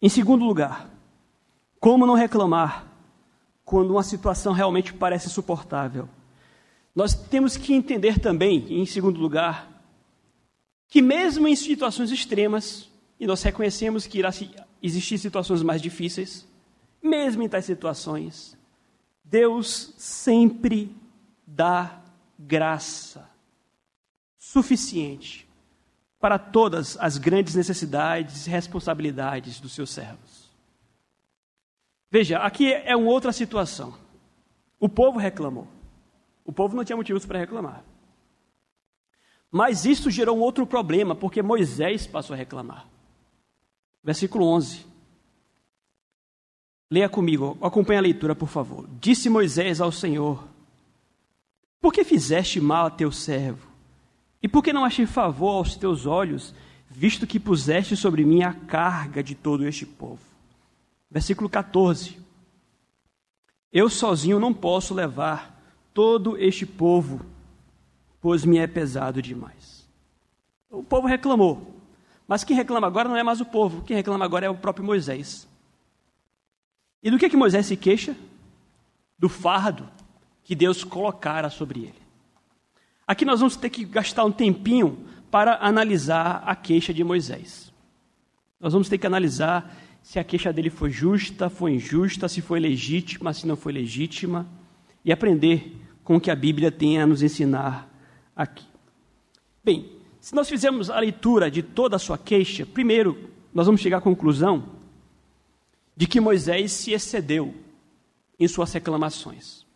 Em 0.00 0.08
segundo 0.08 0.44
lugar, 0.44 0.88
como 1.78 2.06
não 2.06 2.14
reclamar 2.14 2.86
quando 3.64 3.90
uma 3.90 4.02
situação 4.02 4.52
realmente 4.52 4.94
parece 4.94 5.26
insuportável? 5.26 6.08
Nós 6.94 7.14
temos 7.14 7.56
que 7.56 7.74
entender 7.74 8.18
também, 8.18 8.80
em 8.80 8.86
segundo 8.86 9.20
lugar, 9.20 9.82
que 10.88 11.02
mesmo 11.02 11.46
em 11.46 11.54
situações 11.54 12.10
extremas, 12.10 12.88
e 13.20 13.26
nós 13.26 13.42
reconhecemos 13.42 14.06
que 14.06 14.18
irá 14.18 14.30
existir 14.82 15.18
situações 15.18 15.62
mais 15.62 15.82
difíceis, 15.82 16.47
mesmo 17.02 17.42
em 17.42 17.48
tais 17.48 17.64
situações, 17.64 18.56
Deus 19.24 19.94
sempre 19.98 20.94
dá 21.46 22.00
graça 22.38 23.28
suficiente 24.38 25.48
para 26.18 26.38
todas 26.38 26.96
as 26.98 27.18
grandes 27.18 27.54
necessidades 27.54 28.46
e 28.46 28.50
responsabilidades 28.50 29.60
dos 29.60 29.72
seus 29.72 29.90
servos. 29.90 30.48
Veja, 32.10 32.38
aqui 32.38 32.72
é 32.72 32.96
uma 32.96 33.10
outra 33.10 33.32
situação. 33.32 33.94
O 34.80 34.88
povo 34.88 35.18
reclamou. 35.18 35.68
O 36.44 36.52
povo 36.52 36.74
não 36.74 36.84
tinha 36.84 36.96
motivos 36.96 37.26
para 37.26 37.38
reclamar. 37.38 37.84
Mas 39.50 39.84
isso 39.84 40.10
gerou 40.10 40.36
um 40.36 40.40
outro 40.40 40.66
problema, 40.66 41.14
porque 41.14 41.42
Moisés 41.42 42.06
passou 42.06 42.34
a 42.34 42.36
reclamar. 42.36 42.86
Versículo 44.02 44.46
11. 44.46 44.86
Leia 46.90 47.08
comigo, 47.08 47.58
acompanhe 47.60 47.98
a 47.98 48.02
leitura, 48.02 48.34
por 48.34 48.48
favor. 48.48 48.88
Disse 48.98 49.28
Moisés 49.28 49.80
ao 49.80 49.92
Senhor: 49.92 50.42
Por 51.80 51.92
que 51.92 52.02
fizeste 52.02 52.60
mal 52.60 52.86
a 52.86 52.90
teu 52.90 53.12
servo? 53.12 53.68
E 54.42 54.48
por 54.48 54.62
que 54.62 54.72
não 54.72 54.84
achei 54.84 55.04
favor 55.04 55.56
aos 55.56 55.76
teus 55.76 56.06
olhos, 56.06 56.54
visto 56.88 57.26
que 57.26 57.40
puseste 57.40 57.96
sobre 57.96 58.24
mim 58.24 58.42
a 58.42 58.54
carga 58.54 59.22
de 59.22 59.34
todo 59.34 59.66
este 59.66 59.84
povo? 59.84 60.20
Versículo 61.10 61.48
14. 61.48 62.18
Eu 63.70 63.90
sozinho 63.90 64.40
não 64.40 64.54
posso 64.54 64.94
levar 64.94 65.60
todo 65.92 66.38
este 66.38 66.64
povo, 66.64 67.20
pois 68.20 68.44
me 68.44 68.56
é 68.56 68.66
pesado 68.66 69.20
demais. 69.20 69.86
O 70.70 70.82
povo 70.82 71.06
reclamou, 71.06 71.74
mas 72.26 72.44
quem 72.44 72.56
reclama 72.56 72.86
agora 72.86 73.08
não 73.08 73.16
é 73.16 73.22
mais 73.22 73.40
o 73.40 73.44
povo, 73.44 73.82
quem 73.82 73.96
reclama 73.96 74.24
agora 74.24 74.46
é 74.46 74.50
o 74.50 74.54
próprio 74.54 74.86
Moisés. 74.86 75.46
E 77.02 77.10
do 77.10 77.18
que, 77.18 77.28
que 77.28 77.36
Moisés 77.36 77.66
se 77.66 77.76
queixa? 77.76 78.16
Do 79.18 79.28
fardo 79.28 79.88
que 80.42 80.54
Deus 80.54 80.82
colocara 80.82 81.50
sobre 81.50 81.80
ele. 81.80 82.08
Aqui 83.06 83.24
nós 83.24 83.40
vamos 83.40 83.56
ter 83.56 83.70
que 83.70 83.84
gastar 83.84 84.24
um 84.24 84.32
tempinho 84.32 84.98
para 85.30 85.58
analisar 85.60 86.42
a 86.46 86.56
queixa 86.56 86.92
de 86.92 87.04
Moisés. 87.04 87.72
Nós 88.60 88.72
vamos 88.72 88.88
ter 88.88 88.98
que 88.98 89.06
analisar 89.06 89.76
se 90.02 90.18
a 90.18 90.24
queixa 90.24 90.52
dele 90.52 90.70
foi 90.70 90.90
justa, 90.90 91.50
foi 91.50 91.72
injusta, 91.72 92.28
se 92.28 92.40
foi 92.40 92.58
legítima, 92.60 93.32
se 93.32 93.46
não 93.46 93.56
foi 93.56 93.72
legítima, 93.72 94.46
e 95.04 95.12
aprender 95.12 95.76
com 96.02 96.16
o 96.16 96.20
que 96.20 96.30
a 96.30 96.34
Bíblia 96.34 96.70
tem 96.70 96.98
a 96.98 97.06
nos 97.06 97.22
ensinar 97.22 97.88
aqui. 98.34 98.64
Bem, 99.62 99.92
se 100.20 100.34
nós 100.34 100.48
fizermos 100.48 100.88
a 100.88 100.98
leitura 100.98 101.50
de 101.50 101.62
toda 101.62 101.96
a 101.96 101.98
sua 101.98 102.16
queixa, 102.16 102.64
primeiro 102.64 103.30
nós 103.52 103.66
vamos 103.66 103.80
chegar 103.80 103.98
à 103.98 104.00
conclusão 104.00 104.77
de 105.98 106.06
que 106.06 106.20
Moisés 106.20 106.70
se 106.70 106.92
excedeu 106.92 107.52
em 108.38 108.46
suas 108.46 108.72
reclamações. 108.72 109.66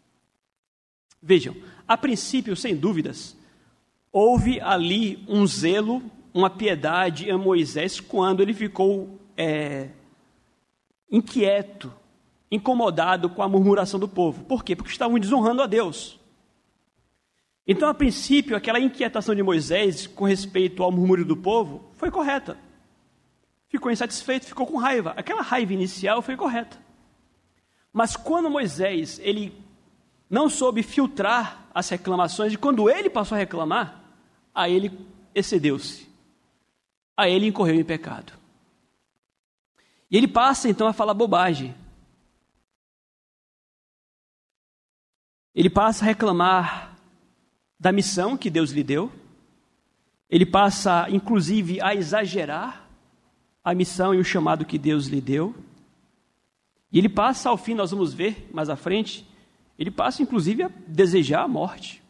Vejam, 1.21 1.57
a 1.87 1.97
princípio, 1.97 2.55
sem 2.55 2.77
dúvidas, 2.77 3.37
houve 4.13 4.61
ali 4.61 5.25
um 5.27 5.45
zelo, 5.45 6.01
uma 6.33 6.49
piedade 6.49 7.29
em 7.29 7.37
Moisés 7.37 7.99
quando 7.99 8.41
ele 8.41 8.55
ficou 8.55 9.19
é, 9.37 9.89
inquieto, 11.11 11.93
incomodado 12.53 13.29
com 13.29 13.43
a 13.43 13.49
murmuração 13.49 13.99
do 13.99 14.07
povo. 14.07 14.45
Por 14.45 14.63
quê? 14.63 14.77
Porque 14.77 14.93
estavam 14.93 15.19
desonrando 15.19 15.61
a 15.61 15.67
Deus. 15.67 16.21
Então, 17.67 17.89
a 17.89 17.95
princípio, 17.95 18.57
aquela 18.57 18.79
inquietação 18.79 19.35
de 19.35 19.43
Moisés 19.43 20.07
com 20.07 20.25
respeito 20.25 20.85
ao 20.85 20.93
murmúrio 20.93 21.25
do 21.25 21.37
povo 21.37 21.83
foi 21.97 22.13
correta. 22.13 22.57
Ficou 23.73 23.91
insatisfeito, 23.91 24.45
ficou 24.45 24.67
com 24.67 24.77
raiva. 24.77 25.15
Aquela 25.17 25.41
raiva 25.41 25.73
inicial 25.73 26.21
foi 26.21 26.37
correta. 26.37 26.79
Mas 27.91 28.15
quando 28.15 28.51
Moisés 28.51 29.19
ele 29.19 29.51
não 30.29 30.51
soube 30.51 30.83
filtrar 30.83 31.67
as 31.75 31.89
reclamações, 31.89 32.53
e 32.53 32.59
quando 32.59 32.91
ele 32.91 33.09
passou 33.09 33.35
a 33.35 33.39
reclamar, 33.39 34.05
aí 34.55 34.75
ele 34.75 35.07
excedeu-se. 35.35 36.07
Aí 37.17 37.33
ele 37.33 37.47
incorreu 37.47 37.77
em 37.77 37.85
pecado. 37.85 38.35
E 40.11 40.19
ele 40.19 40.29
passa 40.29 40.69
então 40.69 40.87
a 40.87 40.93
falar 40.93 41.15
bobagem. 41.15 41.75
Ele 45.55 45.71
passa 45.71 46.05
a 46.05 46.09
reclamar 46.09 46.95
da 47.81 47.91
missão 47.91 48.37
que 48.37 48.51
Deus 48.51 48.71
lhe 48.71 48.83
deu. 48.83 49.11
Ele 50.29 50.45
passa, 50.45 51.09
inclusive, 51.09 51.81
a 51.81 51.95
exagerar 51.95 52.82
a 53.65 53.75
missão 53.75 54.15
e 54.15 54.19
o 54.19 54.25
chamado 54.25 54.65
que 54.65 54.79
Deus 54.79 55.07
lhe 55.07 55.21
deu. 55.21 55.55
E 56.91 56.99
ele 56.99 57.09
passa, 57.09 57.49
ao 57.49 57.57
fim, 57.57 57.75
nós 57.75 57.91
vamos 57.91 58.13
ver 58.13 58.49
mais 58.53 58.69
à 58.69 58.77
frente, 58.77 59.27
ele 59.79 59.91
passa, 59.91 60.23
inclusive, 60.23 60.65
a 60.65 60.71
desejar 60.87 61.43
a 61.43 61.49
morte. 61.49 62.03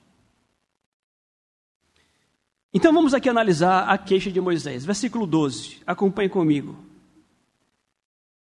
Então 2.75 2.93
vamos 2.93 3.13
aqui 3.13 3.29
analisar 3.29 3.89
a 3.89 3.99
queixa 3.99 4.31
de 4.31 4.41
Moisés. 4.41 4.85
Versículo 4.85 5.27
12. 5.27 5.83
Acompanhe 5.87 6.29
comigo. 6.29 6.77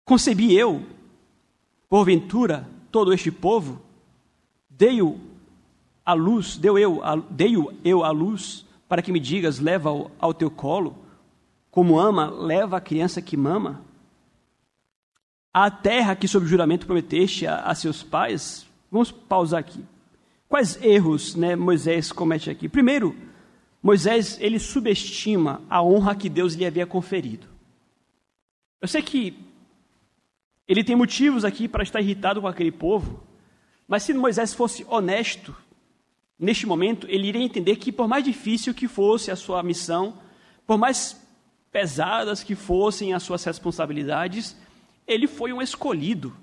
Concebi 0.06 0.54
eu, 0.54 0.86
porventura, 1.90 2.70
todo 2.92 3.14
este 3.14 3.32
povo, 3.32 3.82
dei-o 4.70 5.20
a 6.06 6.14
luz, 6.14 6.58
deu 6.58 6.78
eu, 6.78 7.02
dei-o 7.30 7.74
eu 7.84 8.04
a 8.04 8.12
luz, 8.12 8.66
para 8.88 9.02
que 9.02 9.12
me 9.12 9.20
digas, 9.20 9.60
leva-o 9.60 10.12
ao 10.20 10.34
teu 10.34 10.52
colo, 10.52 11.03
como 11.74 12.00
ama, 12.00 12.30
leva 12.30 12.78
a 12.78 12.82
criança 12.82 13.20
que 13.20 13.36
mama. 13.36 13.82
A 15.52 15.72
terra 15.72 16.16
que 16.16 16.28
sob 16.28 16.46
juramento 16.46 16.86
prometeste 16.86 17.48
a, 17.48 17.62
a 17.62 17.74
seus 17.74 18.04
pais, 18.04 18.68
vamos 18.92 19.12
pausar 19.12 19.60
aqui. 19.60 19.84
Quais 20.48 20.80
erros 20.84 21.34
né, 21.34 21.56
Moisés 21.56 22.12
comete 22.12 22.52
aqui? 22.52 22.70
Primeiro, 22.70 23.16
Moisés 23.82 24.38
ele 24.40 24.60
subestima 24.60 25.64
a 25.68 25.82
honra 25.82 26.14
que 26.16 26.30
Deus 26.30 26.54
lhe 26.54 26.64
havia 26.64 26.86
conferido. 26.86 27.48
Eu 28.80 28.88
sei 28.88 29.02
que 29.02 29.36
ele 30.68 30.84
tem 30.84 30.96
motivos 30.96 31.44
aqui 31.44 31.68
para 31.68 31.82
estar 31.82 32.00
irritado 32.00 32.40
com 32.40 32.48
aquele 32.48 32.72
povo, 32.72 33.24
mas 33.88 34.04
se 34.04 34.14
Moisés 34.14 34.54
fosse 34.54 34.86
honesto, 34.88 35.56
neste 36.38 36.68
momento, 36.68 37.08
ele 37.10 37.30
iria 37.30 37.42
entender 37.42 37.78
que, 37.78 37.92
por 37.92 38.08
mais 38.08 38.24
difícil 38.24 38.76
que 38.76 38.88
fosse 38.88 39.32
a 39.32 39.36
sua 39.36 39.64
missão, 39.64 40.20
por 40.68 40.78
mais 40.78 41.23
pesadas 41.74 42.42
que 42.42 42.56
fossem 42.56 43.14
as 43.14 43.24
suas 43.24 43.44
responsabilidades, 43.44 44.56
ele 45.06 45.28
foi 45.28 45.52
um 45.52 45.62
escolhido 45.62 46.34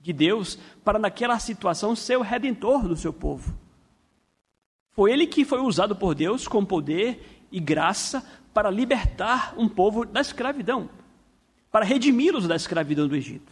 de 0.00 0.12
Deus 0.12 0.58
para, 0.82 0.98
naquela 0.98 1.38
situação, 1.38 1.94
ser 1.94 2.16
o 2.16 2.22
redentor 2.22 2.88
do 2.88 2.96
seu 2.96 3.12
povo. 3.12 3.56
Foi 4.90 5.12
ele 5.12 5.28
que 5.28 5.44
foi 5.44 5.60
usado 5.60 5.94
por 5.94 6.14
Deus 6.14 6.48
com 6.48 6.64
poder 6.64 7.46
e 7.52 7.60
graça 7.60 8.26
para 8.52 8.68
libertar 8.68 9.54
um 9.56 9.68
povo 9.68 10.04
da 10.04 10.20
escravidão 10.20 10.90
para 11.72 11.86
redimi-los 11.86 12.46
da 12.46 12.54
escravidão 12.54 13.08
do 13.08 13.16
Egito. 13.16 13.50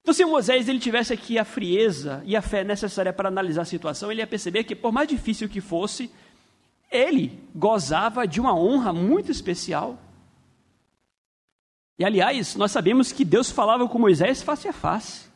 Então, 0.00 0.14
se 0.14 0.24
Moisés 0.24 0.68
ele 0.68 0.78
tivesse 0.78 1.12
aqui 1.12 1.36
a 1.36 1.44
frieza 1.44 2.22
e 2.24 2.36
a 2.36 2.40
fé 2.40 2.62
necessária 2.62 3.12
para 3.12 3.28
analisar 3.28 3.62
a 3.62 3.64
situação, 3.64 4.10
ele 4.10 4.20
ia 4.20 4.26
perceber 4.26 4.62
que, 4.62 4.76
por 4.76 4.92
mais 4.92 5.08
difícil 5.08 5.48
que 5.48 5.60
fosse, 5.60 6.08
ele 6.90 7.38
gozava 7.54 8.26
de 8.26 8.40
uma 8.40 8.54
honra 8.54 8.92
muito 8.92 9.30
especial. 9.30 9.98
E, 11.98 12.04
aliás, 12.04 12.54
nós 12.54 12.72
sabemos 12.72 13.12
que 13.12 13.24
Deus 13.24 13.50
falava 13.50 13.88
com 13.88 13.98
Moisés 13.98 14.42
face 14.42 14.68
a 14.68 14.72
face. 14.72 15.26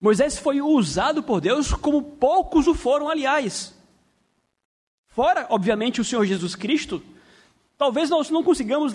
Moisés 0.00 0.38
foi 0.38 0.60
usado 0.60 1.22
por 1.22 1.40
Deus 1.40 1.72
como 1.72 2.02
poucos 2.02 2.66
o 2.66 2.74
foram, 2.74 3.08
aliás. 3.08 3.74
Fora, 5.08 5.46
obviamente, 5.50 6.00
o 6.00 6.04
Senhor 6.04 6.24
Jesus 6.24 6.54
Cristo, 6.54 7.02
talvez 7.76 8.10
nós 8.10 8.30
não 8.30 8.44
consigamos 8.44 8.92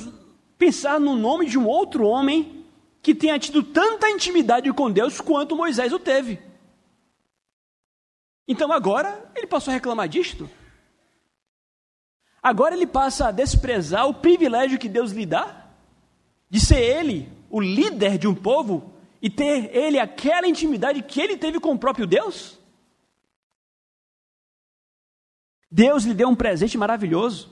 pensar 0.57 0.99
no 0.99 1.15
nome 1.15 1.47
de 1.47 1.57
um 1.57 1.67
outro 1.67 2.05
homem 2.05 2.63
que 3.01 3.15
tenha 3.15 3.39
tido 3.39 3.63
tanta 3.63 4.09
intimidade 4.09 4.71
com 4.71 4.91
Deus 4.91 5.19
quanto 5.19 5.55
Moisés 5.55 5.91
o 5.91 5.99
teve. 5.99 6.39
Então 8.47 8.71
agora 8.71 9.31
ele 9.35 9.47
passou 9.47 9.71
a 9.71 9.73
reclamar 9.73 10.07
disto. 10.07 10.49
Agora 12.41 12.75
ele 12.75 12.87
passa 12.87 13.27
a 13.27 13.31
desprezar 13.31 14.07
o 14.07 14.13
privilégio 14.13 14.79
que 14.79 14.89
Deus 14.89 15.11
lhe 15.11 15.25
dá 15.25 15.69
de 16.49 16.59
ser 16.59 16.79
ele 16.79 17.31
o 17.49 17.59
líder 17.59 18.17
de 18.17 18.27
um 18.27 18.33
povo 18.33 18.93
e 19.21 19.29
ter 19.29 19.75
ele 19.75 19.99
aquela 19.99 20.47
intimidade 20.47 21.03
que 21.03 21.21
ele 21.21 21.37
teve 21.37 21.59
com 21.59 21.73
o 21.73 21.79
próprio 21.79 22.07
Deus. 22.07 22.57
Deus 25.69 26.03
lhe 26.03 26.13
deu 26.13 26.27
um 26.27 26.35
presente 26.35 26.77
maravilhoso. 26.77 27.49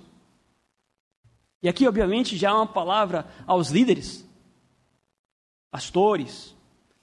E 1.61 1.69
aqui, 1.69 1.87
obviamente, 1.87 2.35
já 2.35 2.51
há 2.51 2.55
uma 2.55 2.67
palavra 2.67 3.27
aos 3.45 3.69
líderes, 3.69 4.25
pastores, 5.69 6.55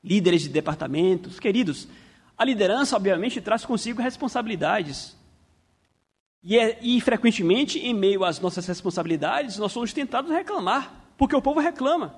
líderes 0.02 0.42
de 0.42 0.48
departamentos. 0.48 1.38
Queridos, 1.38 1.88
a 2.36 2.44
liderança, 2.44 2.96
obviamente, 2.96 3.40
traz 3.40 3.64
consigo 3.64 4.02
responsabilidades. 4.02 5.16
E, 6.48 6.56
é, 6.56 6.78
e, 6.80 7.00
frequentemente, 7.00 7.80
em 7.80 7.92
meio 7.92 8.24
às 8.24 8.38
nossas 8.38 8.64
responsabilidades, 8.68 9.58
nós 9.58 9.72
somos 9.72 9.92
tentados 9.92 10.30
a 10.30 10.36
reclamar, 10.36 10.94
porque 11.18 11.34
o 11.34 11.42
povo 11.42 11.58
reclama. 11.58 12.14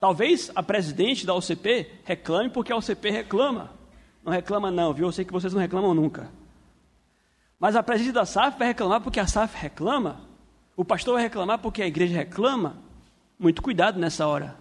Talvez 0.00 0.50
a 0.56 0.60
presidente 0.60 1.24
da 1.24 1.34
OCP 1.34 2.00
reclame 2.02 2.50
porque 2.50 2.72
a 2.72 2.76
OCP 2.76 3.10
reclama. 3.10 3.70
Não 4.24 4.32
reclama, 4.32 4.72
não, 4.72 4.92
viu? 4.92 5.06
Eu 5.06 5.12
sei 5.12 5.24
que 5.24 5.32
vocês 5.32 5.54
não 5.54 5.60
reclamam 5.60 5.94
nunca. 5.94 6.32
Mas 7.60 7.76
a 7.76 7.82
presidente 7.82 8.14
da 8.14 8.26
SAF 8.26 8.58
vai 8.58 8.66
reclamar 8.66 9.00
porque 9.00 9.20
a 9.20 9.26
SAF 9.28 9.56
reclama? 9.56 10.22
O 10.76 10.84
pastor 10.84 11.14
vai 11.14 11.22
reclamar 11.22 11.60
porque 11.60 11.80
a 11.80 11.86
igreja 11.86 12.16
reclama? 12.16 12.76
Muito 13.38 13.62
cuidado 13.62 14.00
nessa 14.00 14.26
hora. 14.26 14.56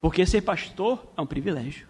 Porque 0.00 0.24
ser 0.24 0.42
pastor 0.42 1.04
é 1.16 1.20
um 1.20 1.26
privilégio. 1.26 1.88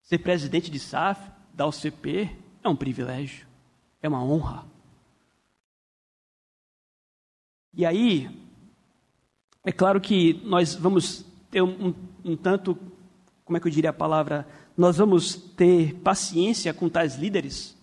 Ser 0.00 0.16
presidente 0.20 0.70
de 0.70 0.78
SAF, 0.78 1.33
da 1.54 1.66
UCP, 1.66 2.30
é 2.62 2.68
um 2.68 2.76
privilégio. 2.76 3.46
É 4.02 4.08
uma 4.08 4.22
honra. 4.22 4.66
E 7.72 7.86
aí, 7.86 8.28
é 9.64 9.72
claro 9.72 10.00
que 10.00 10.40
nós 10.44 10.74
vamos 10.74 11.24
ter 11.50 11.62
um, 11.62 11.88
um, 11.88 11.94
um 12.24 12.36
tanto, 12.36 12.78
como 13.44 13.56
é 13.56 13.60
que 13.60 13.66
eu 13.66 13.72
diria 13.72 13.90
a 13.90 13.94
palavra? 13.94 14.46
Nós 14.76 14.98
vamos 14.98 15.34
ter 15.34 15.94
paciência 15.96 16.74
com 16.74 16.88
tais 16.88 17.16
líderes 17.16 17.74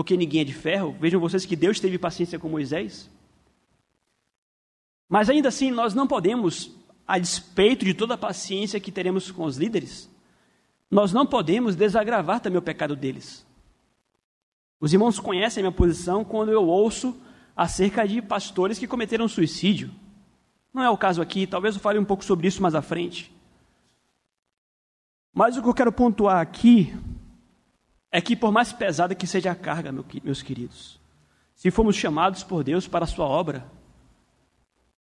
porque 0.00 0.16
ninguém 0.16 0.40
é 0.40 0.44
de 0.44 0.54
ferro. 0.54 0.96
Vejam 0.98 1.20
vocês 1.20 1.44
que 1.44 1.54
Deus 1.54 1.78
teve 1.78 1.98
paciência 1.98 2.38
com 2.38 2.48
Moisés. 2.48 3.10
Mas 5.06 5.28
ainda 5.28 5.50
assim, 5.50 5.70
nós 5.70 5.92
não 5.92 6.06
podemos, 6.06 6.74
a 7.06 7.18
despeito 7.18 7.84
de 7.84 7.92
toda 7.92 8.14
a 8.14 8.18
paciência 8.18 8.80
que 8.80 8.90
teremos 8.90 9.30
com 9.30 9.44
os 9.44 9.58
líderes, 9.58 10.08
nós 10.90 11.12
não 11.12 11.24
podemos 11.24 11.76
desagravar 11.76 12.40
também 12.40 12.58
o 12.58 12.62
pecado 12.62 12.96
deles. 12.96 13.46
Os 14.80 14.92
irmãos 14.92 15.20
conhecem 15.20 15.60
a 15.60 15.64
minha 15.64 15.76
posição 15.76 16.24
quando 16.24 16.50
eu 16.50 16.66
ouço 16.66 17.16
acerca 17.54 18.08
de 18.08 18.20
pastores 18.20 18.78
que 18.78 18.88
cometeram 18.88 19.28
suicídio. 19.28 19.90
Não 20.72 20.82
é 20.82 20.90
o 20.90 20.96
caso 20.96 21.20
aqui, 21.20 21.46
talvez 21.46 21.74
eu 21.74 21.80
fale 21.80 21.98
um 21.98 22.04
pouco 22.04 22.24
sobre 22.24 22.48
isso 22.48 22.62
mais 22.62 22.74
à 22.74 22.82
frente. 22.82 23.32
Mas 25.32 25.56
o 25.56 25.62
que 25.62 25.68
eu 25.68 25.74
quero 25.74 25.92
pontuar 25.92 26.40
aqui 26.40 26.92
é 28.10 28.20
que, 28.20 28.34
por 28.34 28.50
mais 28.50 28.72
pesada 28.72 29.14
que 29.14 29.26
seja 29.26 29.52
a 29.52 29.54
carga, 29.54 29.92
meus 30.24 30.42
queridos, 30.42 30.98
se 31.54 31.70
fomos 31.70 31.94
chamados 31.94 32.42
por 32.42 32.64
Deus 32.64 32.88
para 32.88 33.04
a 33.04 33.08
sua 33.08 33.26
obra. 33.26 33.64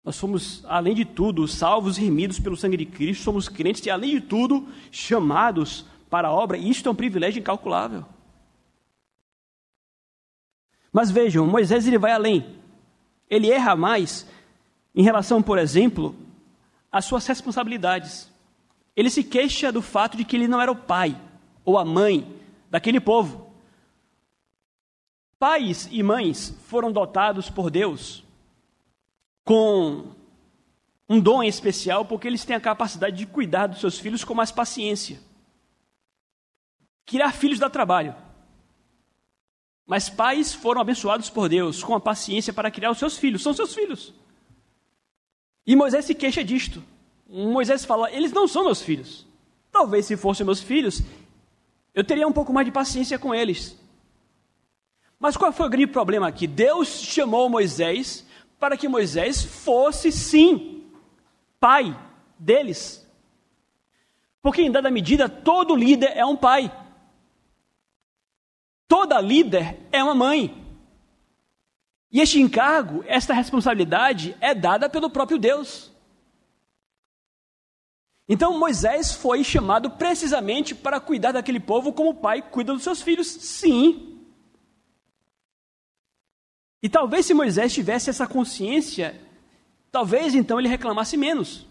Nós 0.04 0.16
somos, 0.16 0.64
além 0.66 0.94
de 0.94 1.04
tudo, 1.04 1.46
salvos 1.46 1.96
e 1.96 2.00
remidos 2.02 2.40
pelo 2.40 2.56
sangue 2.56 2.76
de 2.76 2.86
Cristo, 2.86 3.22
somos 3.22 3.48
crentes 3.48 3.86
e, 3.86 3.90
além 3.90 4.10
de 4.10 4.20
tudo, 4.20 4.68
chamados 4.90 5.86
para 6.10 6.28
a 6.28 6.32
obra, 6.32 6.58
e 6.58 6.68
isto 6.68 6.88
é 6.88 6.92
um 6.92 6.94
privilégio 6.94 7.40
incalculável. 7.40 8.04
Mas 10.92 11.10
vejam, 11.10 11.46
Moisés 11.46 11.86
ele 11.86 11.98
vai 11.98 12.12
além. 12.12 12.56
Ele 13.30 13.50
erra 13.50 13.74
mais 13.74 14.26
em 14.94 15.02
relação, 15.02 15.40
por 15.40 15.56
exemplo, 15.56 16.14
às 16.90 17.04
suas 17.04 17.26
responsabilidades. 17.26 18.30
Ele 18.94 19.08
se 19.08 19.24
queixa 19.24 19.72
do 19.72 19.80
fato 19.80 20.16
de 20.16 20.24
que 20.24 20.36
ele 20.36 20.48
não 20.48 20.60
era 20.60 20.70
o 20.70 20.76
pai 20.76 21.18
ou 21.64 21.78
a 21.78 21.84
mãe 21.84 22.36
daquele 22.70 23.00
povo. 23.00 23.50
Pais 25.38 25.88
e 25.90 26.02
mães 26.02 26.54
foram 26.66 26.92
dotados 26.92 27.48
por 27.48 27.70
Deus 27.70 28.22
com 29.44 30.12
um 31.08 31.20
dom 31.20 31.42
especial 31.42 32.04
porque 32.04 32.26
eles 32.26 32.44
têm 32.44 32.56
a 32.56 32.60
capacidade 32.60 33.16
de 33.16 33.26
cuidar 33.26 33.66
dos 33.66 33.80
seus 33.80 33.98
filhos 33.98 34.24
com 34.24 34.34
mais 34.34 34.50
paciência. 34.50 35.20
Criar 37.04 37.32
filhos 37.32 37.58
dá 37.58 37.68
trabalho. 37.68 38.14
Mas 39.86 40.08
pais 40.08 40.54
foram 40.54 40.80
abençoados 40.80 41.28
por 41.28 41.48
Deus 41.48 41.82
com 41.82 41.94
a 41.94 42.00
paciência 42.00 42.52
para 42.52 42.70
criar 42.70 42.90
os 42.90 42.98
seus 42.98 43.18
filhos, 43.18 43.42
são 43.42 43.52
seus 43.52 43.74
filhos. 43.74 44.14
E 45.66 45.76
Moisés 45.76 46.04
se 46.04 46.14
queixa 46.14 46.42
disto. 46.42 46.82
Moisés 47.28 47.84
fala: 47.84 48.10
eles 48.10 48.32
não 48.32 48.46
são 48.46 48.64
meus 48.64 48.80
filhos. 48.80 49.26
Talvez 49.70 50.06
se 50.06 50.16
fossem 50.16 50.44
meus 50.44 50.60
filhos, 50.60 51.02
eu 51.94 52.04
teria 52.04 52.28
um 52.28 52.32
pouco 52.32 52.52
mais 52.52 52.66
de 52.66 52.72
paciência 52.72 53.18
com 53.18 53.34
eles. 53.34 53.78
Mas 55.18 55.36
qual 55.36 55.52
foi 55.52 55.66
o 55.66 55.70
grande 55.70 55.86
problema 55.86 56.28
aqui? 56.28 56.46
Deus 56.46 56.88
chamou 56.88 57.48
Moisés 57.48 58.26
para 58.62 58.76
que 58.76 58.86
Moisés 58.86 59.42
fosse, 59.42 60.12
sim, 60.12 60.88
pai 61.58 61.98
deles. 62.38 63.04
Porque, 64.40 64.62
em 64.62 64.70
dada 64.70 64.88
medida, 64.88 65.28
todo 65.28 65.74
líder 65.74 66.16
é 66.16 66.24
um 66.24 66.36
pai. 66.36 66.70
Toda 68.86 69.20
líder 69.20 69.80
é 69.90 70.00
uma 70.04 70.14
mãe. 70.14 70.64
E 72.08 72.20
este 72.20 72.40
encargo, 72.40 73.02
esta 73.08 73.34
responsabilidade 73.34 74.36
é 74.40 74.54
dada 74.54 74.88
pelo 74.88 75.10
próprio 75.10 75.40
Deus. 75.40 75.90
Então 78.28 78.60
Moisés 78.60 79.12
foi 79.12 79.42
chamado 79.42 79.90
precisamente 79.90 80.72
para 80.72 81.00
cuidar 81.00 81.32
daquele 81.32 81.58
povo 81.58 81.92
como 81.92 82.10
o 82.10 82.14
pai 82.14 82.40
cuida 82.42 82.72
dos 82.72 82.84
seus 82.84 83.02
filhos. 83.02 83.26
Sim. 83.26 84.11
E 86.82 86.88
talvez 86.88 87.24
se 87.26 87.32
Moisés 87.32 87.72
tivesse 87.72 88.10
essa 88.10 88.26
consciência, 88.26 89.18
talvez 89.92 90.34
então 90.34 90.58
ele 90.58 90.68
reclamasse 90.68 91.16
menos. 91.16 91.64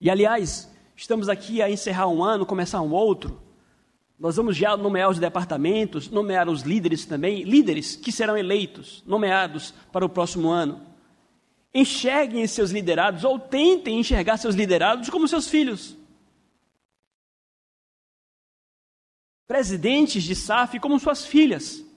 E 0.00 0.08
aliás, 0.08 0.72
estamos 0.96 1.28
aqui 1.28 1.60
a 1.60 1.70
encerrar 1.70 2.08
um 2.08 2.24
ano, 2.24 2.46
começar 2.46 2.80
um 2.80 2.92
outro. 2.92 3.42
Nós 4.18 4.36
vamos 4.36 4.56
já 4.56 4.76
nomear 4.76 5.10
os 5.10 5.18
departamentos, 5.18 6.08
nomear 6.08 6.48
os 6.48 6.62
líderes 6.62 7.04
também, 7.04 7.42
líderes 7.42 7.96
que 7.96 8.10
serão 8.10 8.36
eleitos, 8.36 9.04
nomeados 9.06 9.74
para 9.92 10.06
o 10.06 10.08
próximo 10.08 10.48
ano. 10.48 10.80
Enxerguem 11.74 12.46
seus 12.46 12.70
liderados 12.70 13.24
ou 13.24 13.38
tentem 13.38 14.00
enxergar 14.00 14.38
seus 14.38 14.54
liderados 14.54 15.10
como 15.10 15.28
seus 15.28 15.48
filhos. 15.48 15.96
Presidentes 19.46 20.22
de 20.22 20.34
SAF 20.34 20.80
como 20.80 20.98
suas 20.98 21.26
filhas. 21.26 21.87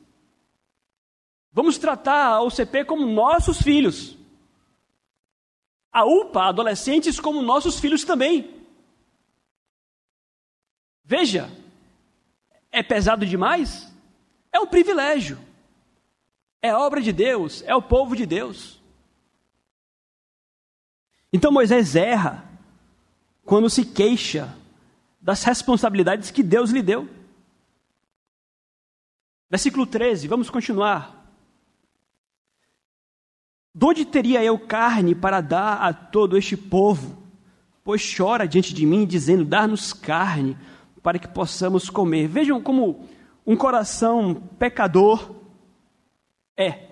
Vamos 1.52 1.78
tratar 1.78 2.28
a 2.28 2.42
OCP 2.42 2.86
como 2.86 3.06
nossos 3.06 3.62
filhos. 3.62 4.18
A 5.92 6.06
UPA, 6.06 6.46
adolescentes, 6.46 7.20
como 7.20 7.42
nossos 7.42 7.80
filhos 7.80 8.06
também. 8.06 8.62
Veja, 11.04 11.52
é 12.72 12.82
pesado 12.82 13.26
demais? 13.26 13.92
É 14.52 14.60
um 14.60 14.68
privilégio. 14.68 15.38
É 16.62 16.74
obra 16.74 17.02
de 17.02 17.12
Deus, 17.12 17.62
é 17.64 17.76
o 17.76 17.82
povo 17.82 18.16
de 18.16 18.26
Deus. 18.26 18.80
Então 21.34 21.52
Moisés 21.52 21.96
erra 21.96 22.48
quando 23.44 23.70
se 23.70 23.86
queixa 23.86 24.56
das 25.20 25.44
responsabilidades 25.44 26.32
que 26.32 26.44
Deus 26.44 26.70
lhe 26.70 26.82
deu. 26.82 27.10
Versículo 29.50 29.86
13, 29.86 30.28
vamos 30.28 30.50
continuar. 30.50 31.21
Donde 33.74 34.06
teria 34.06 34.44
eu 34.44 34.60
carne 34.60 35.16
para 35.16 35.42
dar 35.42 35.82
a 35.82 35.94
todo 35.94 36.38
este 36.38 36.58
povo? 36.58 37.18
Pois 37.84 38.02
chora 38.16 38.48
diante 38.48 38.74
de 38.74 38.86
mim, 38.86 39.06
dizendo: 39.06 39.46
Dar-nos 39.46 39.94
carne, 39.94 40.58
para 41.02 41.18
que 41.18 41.28
possamos 41.28 41.90
comer. 41.90 42.28
Vejam 42.28 42.62
como 42.62 43.08
um 43.46 43.56
coração 43.56 44.36
pecador 44.60 45.42
é. 46.62 46.90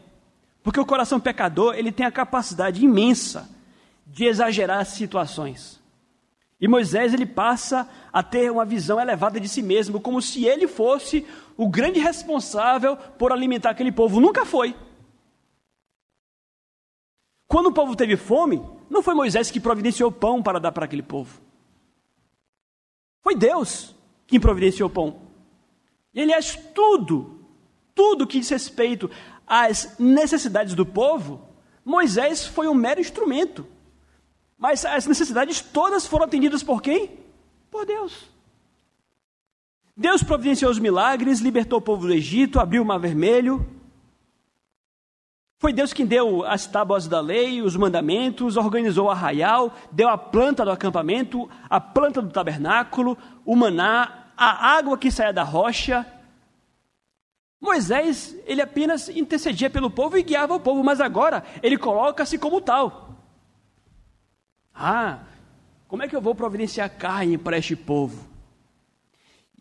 Porque 0.63 0.79
o 0.79 0.85
coração 0.85 1.19
pecador, 1.19 1.75
ele 1.75 1.91
tem 1.91 2.05
a 2.05 2.11
capacidade 2.11 2.83
imensa 2.83 3.49
de 4.05 4.25
exagerar 4.25 4.79
as 4.79 4.89
situações. 4.89 5.79
E 6.59 6.67
Moisés, 6.67 7.13
ele 7.13 7.25
passa 7.25 7.87
a 8.11 8.21
ter 8.21 8.51
uma 8.51 8.65
visão 8.65 8.99
elevada 8.99 9.39
de 9.39 9.47
si 9.47 9.61
mesmo, 9.61 10.01
como 10.01 10.21
se 10.21 10.45
ele 10.45 10.67
fosse 10.67 11.25
o 11.55 11.69
grande 11.69 11.99
responsável 11.99 12.97
por 12.97 13.31
alimentar 13.31 13.69
aquele 13.69 13.91
povo. 13.91 14.19
Nunca 14.19 14.45
foi. 14.45 14.75
Quando 17.49 17.65
o 17.65 17.73
povo 17.73 17.95
teve 17.95 18.15
fome, 18.15 18.62
não 18.88 19.01
foi 19.01 19.15
Moisés 19.15 19.49
que 19.49 19.59
providenciou 19.59 20.12
pão 20.12 20.41
para 20.41 20.59
dar 20.59 20.71
para 20.71 20.85
aquele 20.85 21.01
povo. 21.01 21.41
Foi 23.23 23.35
Deus 23.35 23.95
quem 24.27 24.39
providenciou 24.39 24.88
pão. 24.88 25.19
E 26.13 26.21
aliás, 26.21 26.55
tudo, 26.75 27.39
tudo 27.95 28.27
que 28.27 28.39
diz 28.39 28.49
respeito 28.49 29.09
às 29.47 29.97
necessidades 29.97 30.75
do 30.75 30.85
povo, 30.85 31.41
Moisés 31.83 32.45
foi 32.45 32.67
um 32.67 32.73
mero 32.75 33.01
instrumento. 33.01 33.65
Mas 34.55 34.85
as 34.85 35.07
necessidades 35.07 35.59
todas 35.59 36.05
foram 36.05 36.25
atendidas 36.25 36.62
por 36.62 36.83
quem? 36.83 37.17
Por 37.71 37.83
Deus. 37.83 38.29
Deus 39.97 40.21
providenciou 40.21 40.69
os 40.69 40.77
milagres, 40.77 41.39
libertou 41.39 41.79
o 41.79 41.81
povo 41.81 42.05
do 42.05 42.13
Egito, 42.13 42.59
abriu 42.59 42.83
o 42.83 42.85
mar 42.85 42.99
vermelho. 42.99 43.78
Foi 45.60 45.74
Deus 45.74 45.91
quem 45.91 46.06
deu 46.06 46.45
as 46.45 46.65
tábuas 46.65 47.06
da 47.06 47.19
lei, 47.19 47.62
os 47.62 47.76
mandamentos, 47.76 48.56
organizou 48.56 49.08
o 49.08 49.12
arraial, 49.12 49.76
deu 49.91 50.08
a 50.08 50.17
planta 50.17 50.63
do 50.63 50.72
acampamento, 50.72 51.50
a 51.69 51.82
planta 51.82 52.22
do 52.22 52.30
tabernáculo, 52.30 53.17
o 53.45 53.58
maná, 53.58 54.28
a 54.38 54.78
água 54.78 54.98
que 54.98 55.12
saía 55.12 55.34
da 55.34 55.43
rocha. 55.43 56.08
Moisés, 57.60 58.38
ele 58.45 58.62
apenas 58.62 59.10
intercedia 59.10 59.69
pelo 59.69 59.91
povo 59.91 60.17
e 60.17 60.24
guiava 60.24 60.56
o 60.56 60.62
povo, 60.62 60.82
mas 60.82 61.02
agora 61.02 61.43
ele 61.62 61.78
coloca-se 61.78 62.38
como 62.38 62.62
tal. 62.62 63.17
Ah, 64.74 65.19
como 65.89 66.04
é 66.04 66.08
que 66.08 66.15
eu 66.15 66.22
vou 66.22 66.34
providenciar 66.34 66.89
carne 66.89 67.38
para 67.38 67.58
este 67.58 67.76
povo? 67.76 68.26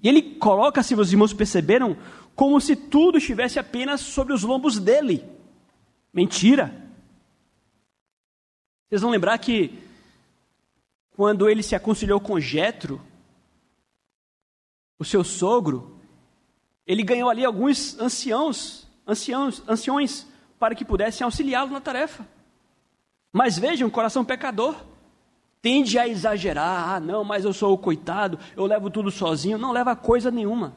E 0.00 0.08
ele 0.08 0.22
coloca, 0.36 0.80
se 0.80 0.94
os 0.94 1.10
irmãos 1.10 1.32
perceberam, 1.32 1.96
como 2.36 2.60
se 2.60 2.76
tudo 2.76 3.18
estivesse 3.18 3.58
apenas 3.58 4.00
sobre 4.00 4.32
os 4.32 4.44
lombos 4.44 4.78
dele. 4.78 5.37
Mentira. 6.12 6.74
Vocês 8.88 9.02
vão 9.02 9.10
lembrar 9.10 9.38
que 9.38 9.78
quando 11.10 11.48
ele 11.48 11.62
se 11.62 11.74
aconselhou 11.74 12.20
com 12.20 12.40
Jetro, 12.40 13.00
o 14.98 15.04
seu 15.04 15.22
sogro, 15.22 15.98
ele 16.86 17.02
ganhou 17.02 17.28
ali 17.28 17.44
alguns 17.44 17.98
anciãos, 17.98 18.86
anciãos, 19.06 19.62
anciões, 19.68 20.26
para 20.58 20.74
que 20.74 20.84
pudessem 20.84 21.24
auxiliá-lo 21.24 21.70
na 21.70 21.80
tarefa. 21.80 22.26
Mas 23.32 23.58
vejam, 23.58 23.90
coração 23.90 24.24
pecador 24.24 24.74
tende 25.60 25.98
a 25.98 26.08
exagerar. 26.08 26.88
Ah, 26.88 27.00
não, 27.00 27.24
mas 27.24 27.44
eu 27.44 27.52
sou 27.52 27.74
o 27.74 27.78
coitado, 27.78 28.38
eu 28.56 28.64
levo 28.64 28.90
tudo 28.90 29.10
sozinho. 29.10 29.58
Não 29.58 29.72
leva 29.72 29.94
coisa 29.94 30.30
nenhuma. 30.30 30.74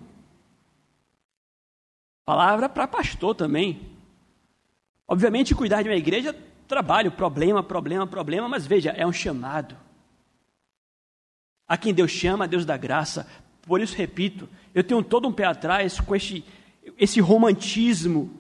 Palavra 2.26 2.70
para 2.70 2.88
pastor 2.88 3.36
também. 3.36 3.90
Obviamente, 5.12 5.54
cuidar 5.54 5.82
de 5.82 5.90
uma 5.90 5.96
igreja, 5.98 6.34
trabalho, 6.70 7.12
problema, 7.12 7.62
problema, 7.62 8.08
problema, 8.08 8.48
mas 8.48 8.66
veja, 8.66 8.92
é 8.92 9.06
um 9.06 9.12
chamado. 9.12 9.76
A 11.68 11.78
quem 11.78 11.94
Deus 11.94 12.12
chama, 12.12 12.48
Deus 12.48 12.66
dá 12.66 12.78
graça. 12.78 13.30
Por 13.64 13.82
isso, 13.82 13.94
repito, 13.94 14.48
eu 14.74 14.82
tenho 14.82 15.04
todo 15.04 15.28
um 15.28 15.34
pé 15.34 15.44
atrás 15.44 16.00
com 16.00 16.16
este, 16.16 16.46
esse 16.98 17.20
romantismo, 17.20 18.34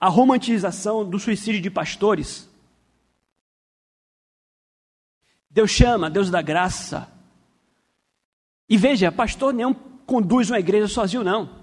a 0.00 0.08
romantização 0.08 1.08
do 1.08 1.20
suicídio 1.20 1.62
de 1.62 1.70
pastores. 1.70 2.50
Deus 5.48 5.70
chama, 5.70 6.10
Deus 6.10 6.30
dá 6.30 6.42
graça. 6.42 7.08
E 8.68 8.76
veja, 8.76 9.12
pastor 9.12 9.54
nenhum 9.54 9.72
conduz 9.72 10.50
uma 10.50 10.58
igreja 10.58 10.88
sozinho, 10.88 11.22
não. 11.22 11.62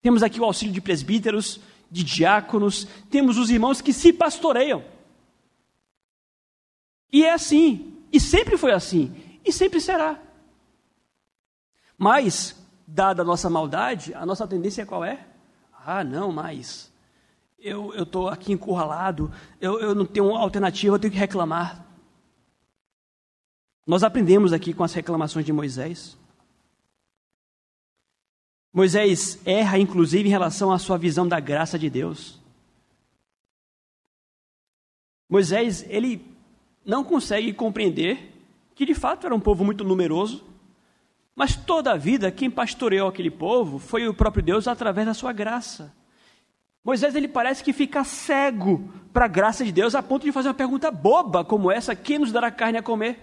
Temos 0.00 0.22
aqui 0.22 0.38
o 0.38 0.44
auxílio 0.44 0.72
de 0.72 0.80
presbíteros, 0.80 1.60
de 1.90 2.04
diáconos, 2.04 2.86
temos 3.10 3.38
os 3.38 3.50
irmãos 3.50 3.80
que 3.80 3.92
se 3.92 4.12
pastoreiam. 4.12 4.84
E 7.12 7.24
é 7.24 7.32
assim, 7.32 7.96
e 8.12 8.20
sempre 8.20 8.56
foi 8.56 8.72
assim, 8.72 9.14
e 9.44 9.52
sempre 9.52 9.80
será. 9.80 10.20
Mas, 11.96 12.54
dada 12.86 13.22
a 13.22 13.24
nossa 13.24 13.48
maldade, 13.48 14.14
a 14.14 14.24
nossa 14.24 14.46
tendência 14.46 14.86
qual 14.86 15.04
é? 15.04 15.26
Ah, 15.84 16.04
não, 16.04 16.30
mas 16.30 16.92
eu 17.58 17.92
estou 18.02 18.28
aqui 18.28 18.52
encurralado, 18.52 19.32
eu, 19.60 19.80
eu 19.80 19.94
não 19.94 20.06
tenho 20.06 20.36
alternativa, 20.36 20.94
eu 20.94 20.98
tenho 20.98 21.12
que 21.12 21.18
reclamar. 21.18 21.84
Nós 23.86 24.02
aprendemos 24.02 24.52
aqui 24.52 24.72
com 24.74 24.84
as 24.84 24.92
reclamações 24.92 25.46
de 25.46 25.52
Moisés. 25.52 26.16
Moisés 28.72 29.38
erra, 29.44 29.78
inclusive, 29.78 30.28
em 30.28 30.30
relação 30.30 30.70
à 30.70 30.78
sua 30.78 30.98
visão 30.98 31.26
da 31.26 31.40
graça 31.40 31.78
de 31.78 31.88
Deus. 31.88 32.38
Moisés, 35.28 35.84
ele 35.88 36.24
não 36.84 37.04
consegue 37.04 37.52
compreender 37.52 38.34
que 38.74 38.86
de 38.86 38.94
fato 38.94 39.26
era 39.26 39.34
um 39.34 39.40
povo 39.40 39.64
muito 39.64 39.84
numeroso, 39.84 40.44
mas 41.34 41.54
toda 41.54 41.92
a 41.92 41.96
vida 41.96 42.30
quem 42.30 42.50
pastoreou 42.50 43.08
aquele 43.08 43.30
povo 43.30 43.78
foi 43.78 44.08
o 44.08 44.14
próprio 44.14 44.42
Deus 44.42 44.66
através 44.66 45.06
da 45.06 45.14
sua 45.14 45.32
graça. 45.32 45.94
Moisés 46.82 47.14
ele 47.14 47.28
parece 47.28 47.62
que 47.62 47.72
fica 47.72 48.04
cego 48.04 48.88
para 49.12 49.26
a 49.26 49.28
graça 49.28 49.64
de 49.64 49.72
Deus 49.72 49.94
a 49.94 50.02
ponto 50.02 50.24
de 50.24 50.32
fazer 50.32 50.48
uma 50.48 50.54
pergunta 50.54 50.90
boba 50.90 51.44
como 51.44 51.70
essa: 51.70 51.94
quem 51.94 52.18
nos 52.18 52.32
dará 52.32 52.50
carne 52.50 52.78
a 52.78 52.82
comer? 52.82 53.18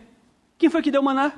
Quem 0.58 0.70
foi 0.70 0.82
que 0.82 0.92
deu 0.92 1.02
maná? 1.02 1.34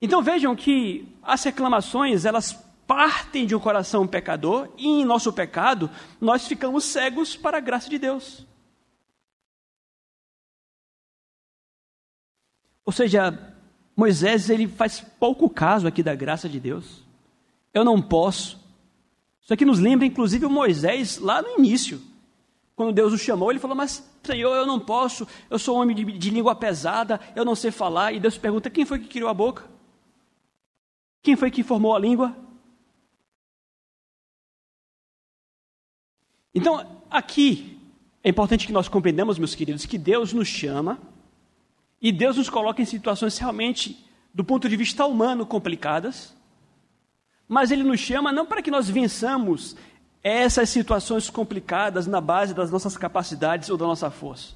Então 0.00 0.22
vejam 0.22 0.54
que 0.54 1.08
as 1.22 1.42
reclamações, 1.42 2.24
elas 2.24 2.52
partem 2.86 3.44
de 3.44 3.54
um 3.54 3.60
coração 3.60 4.06
pecador 4.06 4.70
e 4.78 4.86
em 4.86 5.04
nosso 5.04 5.32
pecado 5.32 5.90
nós 6.20 6.46
ficamos 6.46 6.84
cegos 6.84 7.36
para 7.36 7.58
a 7.58 7.60
graça 7.60 7.90
de 7.90 7.98
Deus. 7.98 8.46
Ou 12.84 12.92
seja, 12.92 13.54
Moisés 13.94 14.48
ele 14.48 14.66
faz 14.66 15.00
pouco 15.00 15.50
caso 15.50 15.86
aqui 15.86 16.02
da 16.02 16.14
graça 16.14 16.48
de 16.48 16.58
Deus. 16.58 17.04
Eu 17.74 17.84
não 17.84 18.00
posso. 18.00 18.58
Isso 19.42 19.52
aqui 19.52 19.64
nos 19.64 19.78
lembra 19.78 20.06
inclusive 20.06 20.46
o 20.46 20.50
Moisés 20.50 21.18
lá 21.18 21.42
no 21.42 21.58
início. 21.58 22.00
Quando 22.74 22.92
Deus 22.94 23.12
o 23.12 23.18
chamou, 23.18 23.50
ele 23.50 23.58
falou: 23.58 23.76
Mas, 23.76 24.08
Senhor, 24.22 24.54
eu 24.54 24.64
não 24.64 24.78
posso, 24.78 25.26
eu 25.50 25.58
sou 25.58 25.76
um 25.76 25.80
homem 25.82 25.96
de, 25.96 26.04
de 26.04 26.30
língua 26.30 26.54
pesada, 26.54 27.20
eu 27.34 27.44
não 27.44 27.56
sei 27.56 27.72
falar. 27.72 28.12
E 28.12 28.20
Deus 28.20 28.38
pergunta: 28.38 28.70
Quem 28.70 28.86
foi 28.86 29.00
que 29.00 29.08
criou 29.08 29.28
a 29.28 29.34
boca? 29.34 29.77
Quem 31.28 31.36
foi 31.36 31.50
que 31.50 31.62
formou 31.62 31.94
a 31.94 31.98
língua? 31.98 32.34
Então, 36.54 37.02
aqui 37.10 37.78
é 38.24 38.30
importante 38.30 38.66
que 38.66 38.72
nós 38.72 38.88
compreendamos, 38.88 39.38
meus 39.38 39.54
queridos, 39.54 39.84
que 39.84 39.98
Deus 39.98 40.32
nos 40.32 40.48
chama 40.48 40.98
e 42.00 42.10
Deus 42.10 42.38
nos 42.38 42.48
coloca 42.48 42.80
em 42.80 42.86
situações 42.86 43.36
realmente, 43.36 44.02
do 44.32 44.42
ponto 44.42 44.70
de 44.70 44.74
vista 44.74 45.04
humano, 45.04 45.44
complicadas, 45.44 46.34
mas 47.46 47.70
Ele 47.70 47.82
nos 47.82 48.00
chama 48.00 48.32
não 48.32 48.46
para 48.46 48.62
que 48.62 48.70
nós 48.70 48.88
vençamos 48.88 49.76
essas 50.22 50.70
situações 50.70 51.28
complicadas 51.28 52.06
na 52.06 52.22
base 52.22 52.54
das 52.54 52.70
nossas 52.70 52.96
capacidades 52.96 53.68
ou 53.68 53.76
da 53.76 53.86
nossa 53.86 54.10
força. 54.10 54.54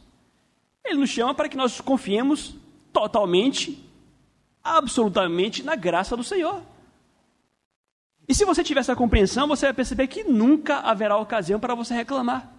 Ele 0.83 1.01
nos 1.01 1.11
chama 1.11 1.35
para 1.35 1.51
que 1.51 1.57
nós 1.59 1.83
confiemos 1.83 2.55
totalmente, 2.95 3.92
absolutamente 4.63 5.63
na 5.63 5.75
graça 5.75 6.17
do 6.17 6.25
Senhor. 6.25 6.63
E 8.29 8.35
se 8.35 8.45
você 8.45 8.63
tiver 8.63 8.81
essa 8.81 8.97
compreensão, 8.97 9.49
você 9.49 9.67
vai 9.67 9.75
perceber 9.75 10.07
que 10.07 10.25
nunca 10.25 10.79
haverá 10.79 11.17
ocasião 11.17 11.59
para 11.59 11.75
você 11.75 11.93
reclamar. 11.95 12.51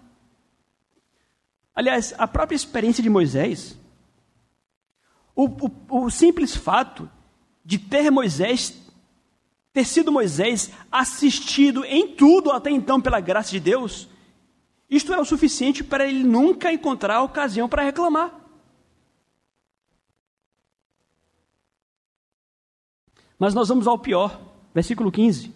Aliás, 1.74 2.14
a 2.18 2.28
própria 2.28 2.56
experiência 2.56 3.02
de 3.02 3.10
Moisés, 3.10 3.78
o, 5.36 5.46
o, 5.46 6.06
o 6.06 6.10
simples 6.10 6.56
fato 6.56 7.10
de 7.66 7.80
ter 7.80 8.12
Moisés 8.12 8.84
ter 9.74 9.86
sido 9.86 10.12
Moisés 10.12 10.70
assistido 10.92 11.84
em 11.84 12.08
tudo 12.16 12.52
até 12.52 12.70
então 12.70 13.02
pela 13.02 13.20
graça 13.20 13.50
de 13.50 13.60
Deus, 13.60 14.08
isto 14.88 15.12
era 15.12 15.22
o 15.22 15.26
suficiente 15.26 15.84
para 15.84 16.06
ele 16.08 16.24
nunca 16.24 16.72
encontrar 16.72 17.24
ocasião 17.24 17.68
para 17.68 17.82
reclamar. 17.82 18.43
Mas 23.44 23.54
nós 23.54 23.68
vamos 23.68 23.88
ao 23.88 24.00
pior, 24.00 24.40
versículo 24.74 25.12
15. 25.12 25.54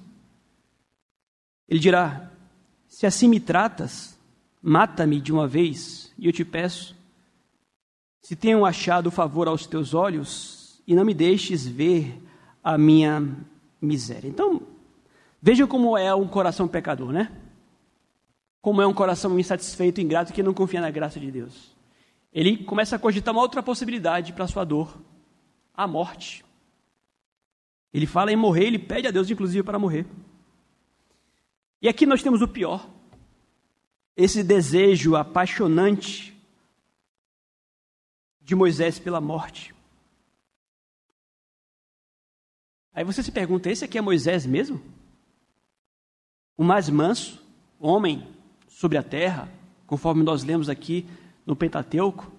Ele 1.70 1.80
dirá: 1.80 2.30
Se 2.86 3.06
assim 3.06 3.30
me 3.30 3.40
tratas, 3.40 4.20
mata-me 4.62 5.22
de 5.22 5.32
uma 5.32 5.48
vez, 5.48 6.14
e 6.20 6.28
eu 6.28 6.34
te 6.34 6.44
peço. 6.44 6.94
Se 8.22 8.36
tenho 8.36 8.66
achado 8.66 9.10
favor 9.10 9.48
aos 9.48 9.66
teus 9.66 9.94
olhos, 9.94 10.82
e 10.86 10.94
não 10.94 11.06
me 11.06 11.14
deixes 11.14 11.66
ver 11.66 12.22
a 12.62 12.78
minha 12.78 13.26
miséria. 13.82 14.28
Então, 14.28 14.64
veja 15.42 15.66
como 15.66 15.98
é 15.98 16.14
um 16.14 16.28
coração 16.28 16.68
pecador, 16.68 17.14
né? 17.14 17.32
Como 18.62 18.82
é 18.82 18.86
um 18.86 18.94
coração 18.94 19.40
insatisfeito, 19.40 20.02
ingrato, 20.02 20.34
que 20.34 20.44
não 20.44 20.54
confia 20.54 20.82
na 20.82 20.92
graça 20.92 21.22
de 21.22 21.32
Deus. 21.32 21.74
Ele 22.34 22.66
começa 22.66 22.98
a 22.98 23.00
cogitar 23.00 23.34
uma 23.34 23.44
outra 23.44 23.64
possibilidade 23.64 24.34
para 24.34 24.46
sua 24.46 24.66
dor: 24.66 24.94
a 25.74 25.88
morte. 25.88 26.46
Ele 27.94 28.06
fala 28.06 28.32
em 28.32 28.36
morrer, 28.36 28.66
ele 28.66 28.80
pede 28.80 29.08
a 29.08 29.12
Deus, 29.12 29.30
inclusive, 29.30 29.64
para 29.64 29.80
morrer. 29.80 30.06
E 31.82 31.88
aqui 31.88 32.06
nós 32.06 32.22
temos 32.22 32.42
o 32.42 32.48
pior: 32.48 32.90
esse 34.16 34.44
desejo 34.44 35.16
apaixonante 35.16 36.36
de 38.42 38.56
Moisés 38.56 38.98
pela 38.98 39.22
morte. 39.22 39.76
Aí 42.94 43.04
você 43.04 43.22
se 43.22 43.32
pergunta: 43.32 43.70
esse 43.70 43.86
aqui 43.86 43.98
é 43.98 44.02
Moisés 44.02 44.46
mesmo? 44.46 44.82
O 46.58 46.64
mais 46.64 46.90
manso, 46.90 47.46
homem 47.80 48.28
sobre 48.68 48.98
a 48.98 49.04
terra, 49.04 49.52
conforme 49.86 50.24
nós 50.24 50.44
lemos 50.44 50.68
aqui 50.68 51.06
no 51.46 51.56
Pentateuco? 51.56 52.32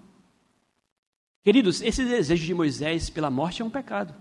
Queridos, 1.44 1.80
esse 1.80 2.04
desejo 2.04 2.44
de 2.44 2.52
Moisés 2.52 3.08
pela 3.08 3.30
morte 3.30 3.62
é 3.62 3.64
um 3.64 3.70
pecado. 3.70 4.14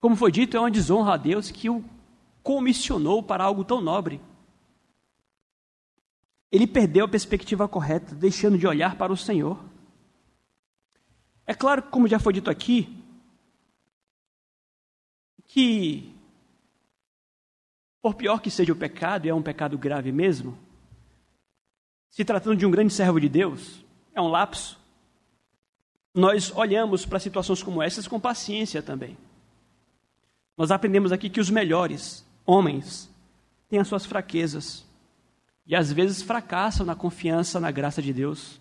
Como 0.00 0.16
foi 0.16 0.32
dito, 0.32 0.56
é 0.56 0.60
uma 0.60 0.70
desonra 0.70 1.14
a 1.14 1.16
Deus 1.16 1.50
que 1.50 1.68
o 1.68 1.84
comissionou 2.42 3.22
para 3.22 3.44
algo 3.44 3.64
tão 3.64 3.80
nobre. 3.80 4.20
Ele 6.50 6.66
perdeu 6.66 7.04
a 7.04 7.08
perspectiva 7.08 7.68
correta, 7.68 8.14
deixando 8.14 8.58
de 8.58 8.66
olhar 8.66 8.96
para 8.96 9.12
o 9.12 9.16
Senhor. 9.16 9.62
É 11.46 11.54
claro 11.54 11.82
como 11.82 12.08
já 12.08 12.18
foi 12.18 12.32
dito 12.32 12.50
aqui, 12.50 12.96
que, 15.46 16.14
por 18.00 18.14
pior 18.14 18.40
que 18.40 18.50
seja 18.50 18.72
o 18.72 18.76
pecado, 18.76 19.26
e 19.26 19.28
é 19.28 19.34
um 19.34 19.42
pecado 19.42 19.76
grave 19.76 20.10
mesmo, 20.10 20.56
se 22.08 22.24
tratando 22.24 22.56
de 22.56 22.66
um 22.66 22.70
grande 22.70 22.92
servo 22.92 23.20
de 23.20 23.28
Deus, 23.28 23.84
é 24.14 24.20
um 24.20 24.28
lapso, 24.28 24.78
nós 26.14 26.52
olhamos 26.56 27.04
para 27.04 27.20
situações 27.20 27.62
como 27.62 27.82
essas 27.82 28.08
com 28.08 28.18
paciência 28.18 28.82
também. 28.82 29.16
Nós 30.60 30.70
aprendemos 30.70 31.10
aqui 31.10 31.30
que 31.30 31.40
os 31.40 31.48
melhores 31.48 32.22
homens 32.44 33.10
têm 33.66 33.78
as 33.78 33.88
suas 33.88 34.04
fraquezas 34.04 34.84
e 35.66 35.74
às 35.74 35.90
vezes 35.90 36.20
fracassam 36.20 36.84
na 36.84 36.94
confiança 36.94 37.58
na 37.58 37.70
graça 37.70 38.02
de 38.02 38.12
Deus. 38.12 38.60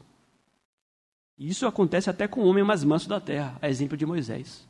E 1.38 1.50
isso 1.50 1.68
acontece 1.68 2.10
até 2.10 2.26
com 2.26 2.40
o 2.40 2.48
homem 2.48 2.64
mais 2.64 2.86
manso 2.86 3.10
da 3.10 3.20
terra, 3.20 3.58
a 3.62 3.68
exemplo 3.68 3.98
de 3.98 4.06
Moisés. 4.06 4.66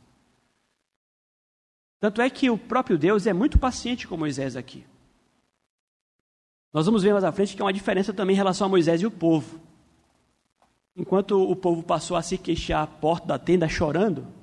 Tanto 2.00 2.20
é 2.20 2.32
que 2.32 2.50
o 2.50 2.58
próprio 2.58 2.98
Deus 2.98 3.28
é 3.28 3.32
muito 3.32 3.60
paciente 3.60 4.08
com 4.08 4.18
Moisés 4.18 4.56
aqui. 4.56 4.84
Nós 6.74 6.88
vamos 6.88 7.04
ver 7.04 7.14
mais 7.14 7.24
à 7.24 7.32
frente 7.32 7.56
que 7.56 7.62
há 7.62 7.66
uma 7.66 7.72
diferença 7.72 8.12
também 8.12 8.34
em 8.34 8.38
relação 8.38 8.66
a 8.66 8.70
Moisés 8.72 9.04
e 9.04 9.06
o 9.06 9.12
povo. 9.12 9.60
Enquanto 10.96 11.40
o 11.48 11.56
povo 11.56 11.84
passou 11.84 12.18
a 12.18 12.24
se 12.24 12.40
queixar 12.40 12.82
à 12.82 12.88
porta 12.88 13.28
da 13.28 13.38
tenda 13.38 13.70
chorando, 13.70 14.39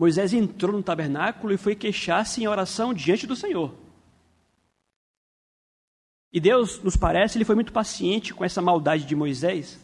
Moisés 0.00 0.32
entrou 0.32 0.74
no 0.74 0.82
tabernáculo 0.82 1.52
e 1.52 1.58
foi 1.58 1.76
queixar-se 1.76 2.42
em 2.42 2.48
oração 2.48 2.94
diante 2.94 3.26
do 3.26 3.36
Senhor. 3.36 3.74
E 6.32 6.40
Deus, 6.40 6.82
nos 6.82 6.96
parece, 6.96 7.36
ele 7.36 7.44
foi 7.44 7.54
muito 7.54 7.70
paciente 7.70 8.32
com 8.32 8.42
essa 8.42 8.62
maldade 8.62 9.04
de 9.04 9.14
Moisés. 9.14 9.78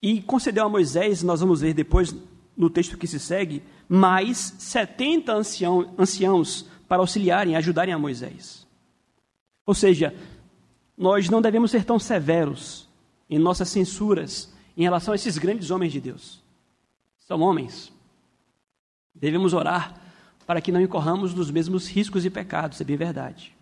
E 0.00 0.22
concedeu 0.22 0.64
a 0.64 0.68
Moisés, 0.70 1.22
nós 1.22 1.40
vamos 1.40 1.60
ver 1.60 1.74
depois 1.74 2.16
no 2.56 2.70
texto 2.70 2.96
que 2.96 3.06
se 3.06 3.20
segue, 3.20 3.62
mais 3.86 4.38
70 4.58 5.30
ancião, 5.30 5.94
anciãos 5.98 6.64
para 6.88 7.02
auxiliarem, 7.02 7.54
ajudarem 7.54 7.92
a 7.92 7.98
Moisés. 7.98 8.66
Ou 9.66 9.74
seja, 9.74 10.16
nós 10.96 11.28
não 11.28 11.42
devemos 11.42 11.70
ser 11.70 11.84
tão 11.84 11.98
severos 11.98 12.88
em 13.28 13.38
nossas 13.38 13.68
censuras 13.68 14.50
em 14.74 14.84
relação 14.84 15.12
a 15.12 15.16
esses 15.16 15.36
grandes 15.36 15.70
homens 15.70 15.92
de 15.92 16.00
Deus. 16.00 16.42
São 17.18 17.38
homens. 17.42 17.91
Devemos 19.22 19.54
orar 19.54 19.94
para 20.44 20.60
que 20.60 20.72
não 20.72 20.80
incorramos 20.80 21.32
nos 21.32 21.48
mesmos 21.48 21.88
riscos 21.88 22.24
e 22.24 22.30
pecados, 22.30 22.80
é 22.80 22.84
bem 22.84 22.96
verdade. 22.96 23.56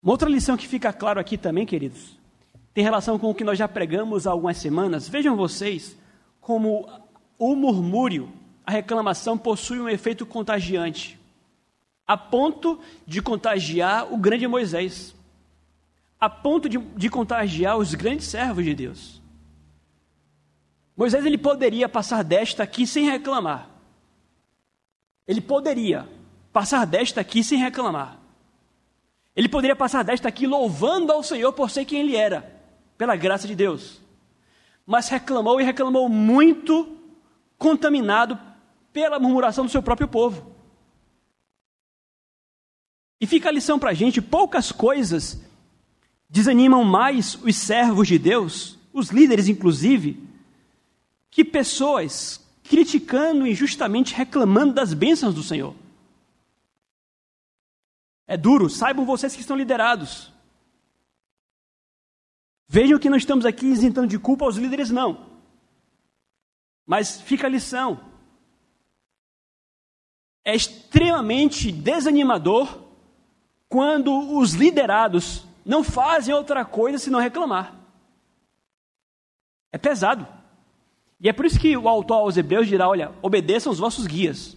Uma 0.00 0.12
outra 0.12 0.28
lição 0.30 0.56
que 0.56 0.68
fica 0.68 0.92
claro 0.92 1.18
aqui 1.18 1.36
também, 1.36 1.66
queridos, 1.66 2.16
tem 2.72 2.84
relação 2.84 3.18
com 3.18 3.28
o 3.28 3.34
que 3.34 3.42
nós 3.42 3.58
já 3.58 3.66
pregamos 3.66 4.24
há 4.24 4.30
algumas 4.30 4.58
semanas. 4.58 5.08
Vejam 5.08 5.36
vocês 5.36 5.96
como 6.40 6.88
o 7.36 7.56
murmúrio, 7.56 8.30
a 8.64 8.70
reclamação 8.70 9.36
possui 9.36 9.80
um 9.80 9.88
efeito 9.88 10.24
contagiante, 10.24 11.18
a 12.06 12.16
ponto 12.16 12.78
de 13.04 13.20
contagiar 13.20 14.12
o 14.12 14.16
grande 14.16 14.46
Moisés, 14.46 15.12
a 16.20 16.30
ponto 16.30 16.68
de, 16.68 16.78
de 16.78 17.10
contagiar 17.10 17.76
os 17.78 17.94
grandes 17.94 18.28
servos 18.28 18.64
de 18.64 18.76
Deus. 18.76 19.23
Moisés 20.96 21.24
ele 21.26 21.38
poderia 21.38 21.88
passar 21.88 22.22
desta 22.22 22.62
aqui 22.62 22.86
sem 22.86 23.10
reclamar. 23.10 23.68
Ele 25.26 25.40
poderia 25.40 26.08
passar 26.52 26.86
desta 26.86 27.20
aqui 27.20 27.42
sem 27.42 27.58
reclamar. 27.58 28.18
Ele 29.34 29.48
poderia 29.48 29.74
passar 29.74 30.04
desta 30.04 30.28
aqui 30.28 30.46
louvando 30.46 31.10
ao 31.10 31.22
Senhor 31.22 31.52
por 31.52 31.70
ser 31.70 31.84
quem 31.84 32.00
ele 32.00 32.14
era, 32.14 32.62
pela 32.96 33.16
graça 33.16 33.48
de 33.48 33.56
Deus. 33.56 34.00
Mas 34.86 35.08
reclamou 35.08 35.60
e 35.60 35.64
reclamou 35.64 36.08
muito, 36.08 36.96
contaminado 37.58 38.38
pela 38.92 39.18
murmuração 39.18 39.64
do 39.64 39.70
seu 39.70 39.82
próprio 39.82 40.06
povo. 40.06 40.54
E 43.20 43.26
fica 43.26 43.48
a 43.48 43.52
lição 43.52 43.78
para 43.78 43.90
a 43.90 43.94
gente: 43.94 44.22
poucas 44.22 44.70
coisas 44.70 45.42
desanimam 46.28 46.84
mais 46.84 47.34
os 47.42 47.56
servos 47.56 48.06
de 48.06 48.18
Deus, 48.18 48.78
os 48.92 49.10
líderes 49.10 49.48
inclusive, 49.48 50.22
que 51.34 51.44
pessoas 51.44 52.40
criticando 52.62 53.44
injustamente, 53.44 54.14
reclamando 54.14 54.72
das 54.72 54.94
bênçãos 54.94 55.34
do 55.34 55.42
Senhor. 55.42 55.74
É 58.24 58.36
duro, 58.36 58.70
saibam 58.70 59.04
vocês 59.04 59.34
que 59.34 59.40
estão 59.40 59.56
liderados. 59.56 60.32
Vejam 62.68 63.00
que 63.00 63.10
não 63.10 63.16
estamos 63.16 63.44
aqui 63.44 63.66
isentando 63.66 64.06
de 64.06 64.16
culpa 64.16 64.44
aos 64.44 64.54
líderes, 64.54 64.90
não. 64.90 65.28
Mas 66.86 67.20
fica 67.20 67.48
a 67.48 67.50
lição. 67.50 68.00
É 70.44 70.54
extremamente 70.54 71.72
desanimador 71.72 72.80
quando 73.68 74.38
os 74.38 74.52
liderados 74.52 75.44
não 75.66 75.82
fazem 75.82 76.32
outra 76.32 76.64
coisa 76.64 76.96
senão 76.96 77.18
reclamar. 77.18 77.74
É 79.72 79.78
pesado. 79.78 80.43
E 81.20 81.28
é 81.28 81.32
por 81.32 81.46
isso 81.46 81.58
que 81.58 81.76
o 81.76 81.88
autor 81.88 82.16
aos 82.16 82.36
Hebreus 82.36 82.66
dirá: 82.66 82.88
olha, 82.88 83.12
obedeçam 83.22 83.72
os 83.72 83.78
vossos 83.78 84.06
guias. 84.06 84.56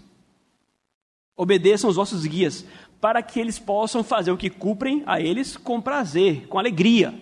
Obedeçam 1.35 1.89
os 1.89 1.95
vossos 1.95 2.25
guias, 2.25 2.65
para 2.99 3.21
que 3.21 3.39
eles 3.39 3.59
possam 3.59 4.03
fazer 4.03 4.31
o 4.31 4.37
que 4.37 4.49
cumprem 4.49 5.03
a 5.05 5.21
eles 5.21 5.55
com 5.55 5.79
prazer, 5.79 6.47
com 6.47 6.57
alegria. 6.57 7.13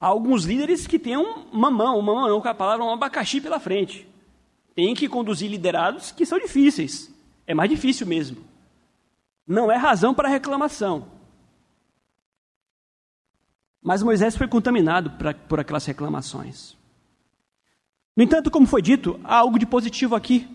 Há 0.00 0.06
alguns 0.06 0.44
líderes 0.44 0.86
que 0.86 0.98
têm 0.98 1.16
uma 1.16 1.70
mão, 1.70 1.98
uma 1.98 2.14
mão 2.14 2.28
não, 2.28 2.40
com 2.40 2.48
a 2.48 2.54
palavra 2.54 2.84
um 2.84 2.92
abacaxi 2.92 3.40
pela 3.40 3.58
frente. 3.58 4.08
Tem 4.74 4.94
que 4.94 5.08
conduzir 5.08 5.50
liderados 5.50 6.12
que 6.12 6.24
são 6.24 6.38
difíceis. 6.38 7.12
É 7.44 7.52
mais 7.52 7.68
difícil 7.68 8.06
mesmo. 8.06 8.44
Não 9.44 9.72
é 9.72 9.76
razão 9.76 10.14
para 10.14 10.28
reclamação. 10.28 11.17
Mas 13.82 14.02
Moisés 14.02 14.36
foi 14.36 14.48
contaminado 14.48 15.12
por 15.48 15.60
aquelas 15.60 15.86
reclamações. 15.86 16.76
No 18.16 18.24
entanto, 18.24 18.50
como 18.50 18.66
foi 18.66 18.82
dito, 18.82 19.18
há 19.22 19.36
algo 19.36 19.58
de 19.58 19.66
positivo 19.66 20.16
aqui. 20.16 20.48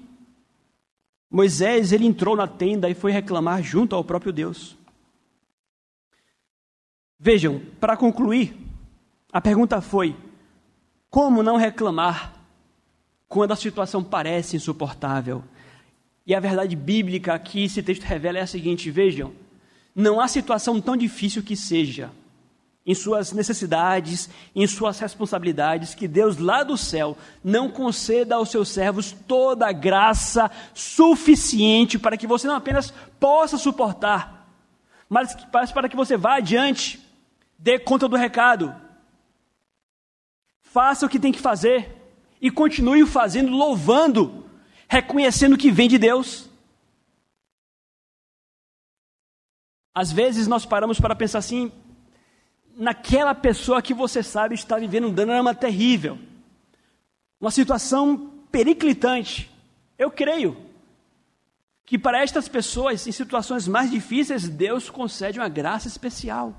Moisés, 1.32 1.91
ele 1.91 2.05
entrou 2.05 2.36
na 2.36 2.47
tenda 2.47 2.89
e 2.89 2.93
foi 2.93 3.11
reclamar 3.11 3.63
junto 3.63 3.95
ao 3.95 4.03
próprio 4.03 4.34
Deus. 4.34 4.78
Vejam, 7.17 7.61
para 7.80 7.95
concluir, 7.95 8.55
a 9.32 9.39
pergunta 9.39 9.80
foi: 9.80 10.15
como 11.09 11.41
não 11.41 11.55
reclamar 11.55 12.34
quando 13.30 13.53
a 13.53 13.55
situação 13.55 14.03
parece 14.03 14.57
insuportável? 14.57 15.43
E 16.28 16.36
a 16.36 16.39
verdade 16.39 16.76
bíblica 16.76 17.38
que 17.39 17.63
esse 17.63 17.82
texto 17.82 18.03
revela 18.03 18.39
é 18.39 18.41
a 18.41 18.47
seguinte: 18.47 18.91
vejam, 18.91 19.34
não 19.95 20.19
há 20.19 20.28
situação 20.28 20.82
tão 20.82 20.97
difícil 20.97 21.41
que 21.41 21.55
seja 21.55 22.11
em 22.86 22.93
suas 22.93 23.31
necessidades, 23.31 24.29
em 24.53 24.67
suas 24.67 24.99
responsabilidades, 24.99 25.95
que 25.95 26.07
Deus 26.07 26.38
lá 26.38 26.63
do 26.63 26.77
céu 26.77 27.17
não 27.43 27.69
conceda 27.69 28.36
aos 28.36 28.49
seus 28.49 28.69
servos 28.69 29.11
toda 29.25 29.67
a 29.67 29.71
graça 29.71 30.51
suficiente 30.73 31.97
para 31.97 32.17
que 32.17 32.27
você 32.27 32.45
não 32.45 32.55
apenas 32.55 32.93
possa 33.19 33.57
suportar, 33.57 34.43
mas, 35.09 35.36
para 35.71 35.88
que 35.88 35.95
você 35.95 36.17
vá 36.17 36.38
adiante, 36.38 36.99
dê 37.57 37.77
conta 37.77 38.07
do 38.07 38.15
recado, 38.15 38.75
faça 40.61 41.05
o 41.05 41.09
que 41.09 41.19
tem 41.19 41.31
que 41.31 41.39
fazer 41.39 41.95
e 42.41 42.49
continue 42.49 43.05
fazendo, 43.05 43.51
louvando, 43.51 44.43
reconhecendo 44.88 45.57
que 45.57 45.71
vem 45.71 45.88
de 45.88 45.99
Deus. 45.99 46.49
Às 49.93 50.11
vezes 50.11 50.47
nós 50.47 50.65
paramos 50.65 50.99
para 50.99 51.15
pensar 51.15 51.38
assim, 51.38 51.71
naquela 52.76 53.36
pessoa 53.36 53.82
que 53.82 53.93
você 53.93 54.24
sabe 54.24 54.55
está 54.55 54.78
vivendo 54.78 55.07
um 55.07 55.13
drama 55.13 55.53
terrível, 55.53 56.17
uma 57.39 57.51
situação 57.51 58.32
periclitante. 58.51 59.51
Eu 59.97 60.11
creio 60.11 60.57
que 61.86 61.97
para 61.97 62.21
estas 62.21 62.47
pessoas, 62.47 63.05
em 63.05 63.11
situações 63.11 63.67
mais 63.67 63.91
difíceis, 63.91 64.47
Deus 64.47 64.89
concede 64.89 65.39
uma 65.39 65.49
graça 65.49 65.88
especial. 65.88 66.55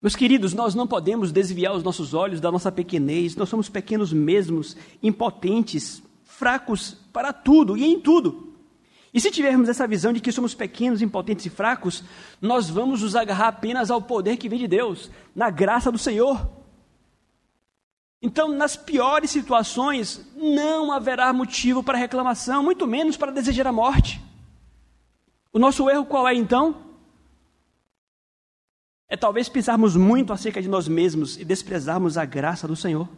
Meus 0.00 0.14
queridos, 0.14 0.54
nós 0.54 0.76
não 0.76 0.86
podemos 0.86 1.32
desviar 1.32 1.74
os 1.74 1.82
nossos 1.82 2.14
olhos 2.14 2.40
da 2.40 2.52
nossa 2.52 2.70
pequenez, 2.70 3.34
nós 3.34 3.48
somos 3.48 3.68
pequenos 3.68 4.12
mesmos, 4.12 4.76
impotentes, 5.02 6.00
fracos 6.22 6.94
para 7.12 7.32
tudo 7.32 7.76
e 7.76 7.84
em 7.84 7.98
tudo. 7.98 8.47
E 9.12 9.20
se 9.20 9.30
tivermos 9.30 9.68
essa 9.68 9.86
visão 9.86 10.12
de 10.12 10.20
que 10.20 10.30
somos 10.30 10.54
pequenos, 10.54 11.00
impotentes 11.00 11.46
e 11.46 11.50
fracos, 11.50 12.04
nós 12.40 12.68
vamos 12.68 13.02
nos 13.02 13.16
agarrar 13.16 13.48
apenas 13.48 13.90
ao 13.90 14.02
poder 14.02 14.36
que 14.36 14.48
vem 14.48 14.58
de 14.58 14.68
Deus, 14.68 15.10
na 15.34 15.50
graça 15.50 15.90
do 15.90 15.98
Senhor. 15.98 16.48
Então, 18.20 18.48
nas 18.48 18.76
piores 18.76 19.30
situações, 19.30 20.26
não 20.36 20.92
haverá 20.92 21.32
motivo 21.32 21.82
para 21.82 21.96
reclamação, 21.96 22.62
muito 22.62 22.86
menos 22.86 23.16
para 23.16 23.32
desejar 23.32 23.66
a 23.66 23.72
morte. 23.72 24.20
O 25.52 25.58
nosso 25.58 25.88
erro 25.88 26.04
qual 26.04 26.28
é 26.28 26.34
então? 26.34 26.88
É 29.08 29.16
talvez 29.16 29.48
pensarmos 29.48 29.96
muito 29.96 30.32
acerca 30.32 30.60
de 30.60 30.68
nós 30.68 30.86
mesmos 30.86 31.38
e 31.38 31.44
desprezarmos 31.44 32.18
a 32.18 32.24
graça 32.26 32.68
do 32.68 32.76
Senhor. 32.76 33.08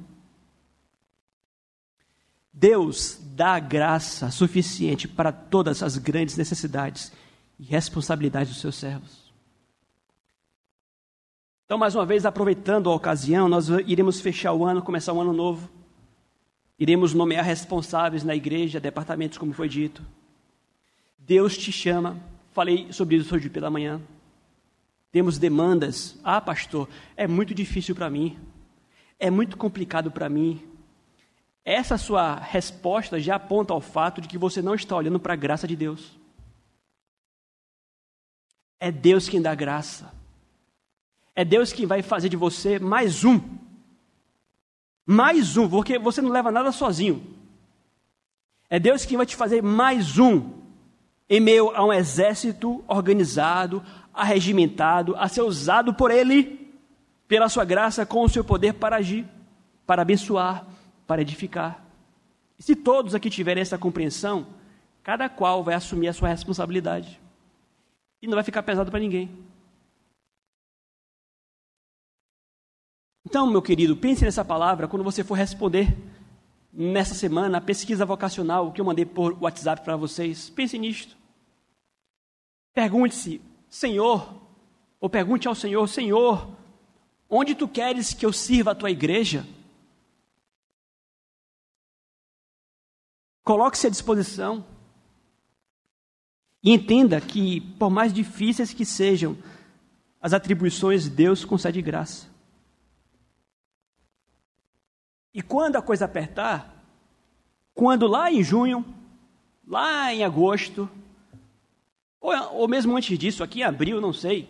Deus 2.61 3.19
dá 3.35 3.59
graça 3.59 4.31
suficiente 4.31 5.09
para 5.09 5.33
todas 5.33 5.83
as 5.83 5.97
grandes 5.97 6.37
necessidades 6.37 7.11
e 7.59 7.65
responsabilidades 7.65 8.53
dos 8.53 8.61
seus 8.61 8.75
servos. 8.75 9.33
Então, 11.65 11.79
mais 11.79 11.95
uma 11.95 12.05
vez, 12.05 12.27
aproveitando 12.27 12.91
a 12.91 12.95
ocasião, 12.95 13.49
nós 13.49 13.71
iremos 13.87 14.21
fechar 14.21 14.53
o 14.53 14.67
ano, 14.67 14.83
começar 14.83 15.15
um 15.15 15.23
ano 15.23 15.33
novo. 15.33 15.71
Iremos 16.79 17.15
nomear 17.15 17.47
responsáveis 17.47 18.25
na 18.25 18.37
igreja, 18.37 18.79
departamentos, 18.79 19.39
como 19.39 19.55
foi 19.55 19.69
dito. 19.69 20.05
Deus 21.19 21.57
te 21.57 21.73
chama. 21.73 22.19
Falei 22.53 22.93
sobre 22.93 23.17
isso 23.17 23.35
hoje 23.35 23.49
pela 23.49 23.71
manhã. 23.71 24.03
Temos 25.11 25.39
demandas. 25.39 26.19
Ah, 26.23 26.43
pastor, 26.43 26.91
é 27.17 27.27
muito 27.27 27.55
difícil 27.55 27.95
para 27.95 28.11
mim. 28.11 28.39
É 29.19 29.31
muito 29.31 29.57
complicado 29.57 30.11
para 30.11 30.29
mim. 30.29 30.63
Essa 31.71 31.97
sua 31.97 32.35
resposta 32.35 33.21
já 33.21 33.37
aponta 33.37 33.73
ao 33.73 33.81
fato 33.81 34.21
de 34.21 34.27
que 34.27 34.37
você 34.37 34.61
não 34.61 34.75
está 34.75 34.97
olhando 34.97 35.21
para 35.21 35.35
a 35.35 35.37
graça 35.37 35.69
de 35.69 35.77
Deus. 35.77 36.19
É 38.81 38.91
Deus 38.91 39.29
quem 39.29 39.41
dá 39.41 39.55
graça. 39.55 40.13
É 41.33 41.45
Deus 41.45 41.73
quem 41.73 41.87
vai 41.87 42.03
fazer 42.03 42.29
de 42.29 42.37
você 42.37 42.81
mais 42.81 43.23
um. 43.23 43.41
Mais 45.07 45.57
um, 45.57 45.69
porque 45.69 45.97
você 45.97 46.21
não 46.21 46.31
leva 46.31 46.51
nada 46.51 46.73
sozinho. 46.73 47.25
É 48.69 48.81
Deus 48.81 49.05
quem 49.05 49.17
vai 49.17 49.25
te 49.25 49.37
fazer 49.37 49.63
mais 49.63 50.19
um 50.19 50.51
em 51.29 51.39
meio 51.39 51.71
a 51.71 51.85
um 51.85 51.93
exército 51.93 52.83
organizado, 52.89 53.81
arregimentado, 54.13 55.15
a 55.15 55.29
ser 55.29 55.43
usado 55.43 55.95
por 55.95 56.11
Ele, 56.11 56.75
pela 57.29 57.49
sua 57.49 57.65
graça, 57.65 58.05
com 58.05 58.25
o 58.25 58.29
seu 58.29 58.43
poder 58.43 58.75
para 58.75 58.97
agir, 58.97 59.25
para 59.87 60.03
abençoar, 60.03 60.67
para 61.11 61.23
edificar. 61.23 61.85
E 62.57 62.63
se 62.63 62.77
todos 62.77 63.17
aqui 63.17 63.29
tiverem 63.29 63.61
essa 63.61 63.77
compreensão, 63.77 64.47
cada 65.03 65.29
qual 65.29 65.65
vai 65.65 65.75
assumir 65.75 66.07
a 66.07 66.13
sua 66.13 66.29
responsabilidade. 66.29 67.21
E 68.23 68.29
não 68.29 68.37
vai 68.37 68.45
ficar 68.45 68.63
pesado 68.63 68.93
para 68.93 69.01
ninguém. 69.01 69.29
Então, 73.27 73.51
meu 73.51 73.61
querido, 73.61 73.97
pense 73.97 74.25
nessa 74.25 74.45
palavra 74.45 74.87
quando 74.87 75.03
você 75.03 75.25
for 75.25 75.35
responder 75.35 75.99
nessa 76.73 77.13
semana 77.13 77.59
a 77.59 77.61
pesquisa 77.61 78.07
vocacional 78.07 78.71
que 78.71 78.81
eu 78.81 78.85
mandei 78.85 79.05
por 79.05 79.37
WhatsApp 79.43 79.83
para 79.83 79.97
vocês. 79.97 80.49
Pense 80.49 80.79
nisto. 80.79 81.17
Pergunte-se, 82.73 83.41
Senhor, 83.69 84.33
ou 85.01 85.11
pergunte 85.11 85.49
ao 85.49 85.57
Senhor, 85.57 85.89
Senhor, 85.89 86.57
onde 87.29 87.57
tu 87.57 87.67
queres 87.67 88.15
que 88.15 88.25
eu 88.25 88.33
sirva 88.33 88.71
a 88.71 88.77
tua 88.77 88.93
igreja? 88.93 89.45
Coloque-se 93.45 93.87
à 93.87 93.91
disposição. 93.91 94.65
E 96.63 96.73
entenda 96.73 97.21
que, 97.21 97.61
por 97.79 97.91
mais 97.91 98.13
difíceis 98.13 98.73
que 98.73 98.85
sejam 98.85 99.37
as 100.21 100.33
atribuições, 100.33 101.09
Deus 101.09 101.45
concede 101.45 101.81
graça. 101.81 102.29
E 105.33 105.41
quando 105.41 105.77
a 105.77 105.83
coisa 105.83 106.05
apertar, 106.05 106.85
quando 107.73 108.07
lá 108.07 108.31
em 108.31 108.43
junho, 108.43 108.85
lá 109.67 110.13
em 110.13 110.23
agosto, 110.25 110.91
ou, 112.21 112.33
ou 112.53 112.69
mesmo 112.69 112.95
antes 112.97 113.19
disso, 113.19 113.43
aqui 113.43 113.61
em 113.61 113.65
abril, 113.65 114.01
não 114.01 114.13
sei, 114.13 114.49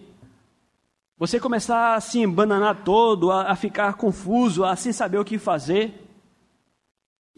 você 1.16 1.38
começar 1.38 1.94
a 1.94 2.00
se 2.00 2.18
embananar 2.18 2.82
todo, 2.82 3.30
a, 3.30 3.52
a 3.52 3.54
ficar 3.54 3.94
confuso, 3.94 4.64
a 4.64 4.74
sem 4.74 4.92
saber 4.92 5.18
o 5.18 5.24
que 5.24 5.38
fazer, 5.38 6.09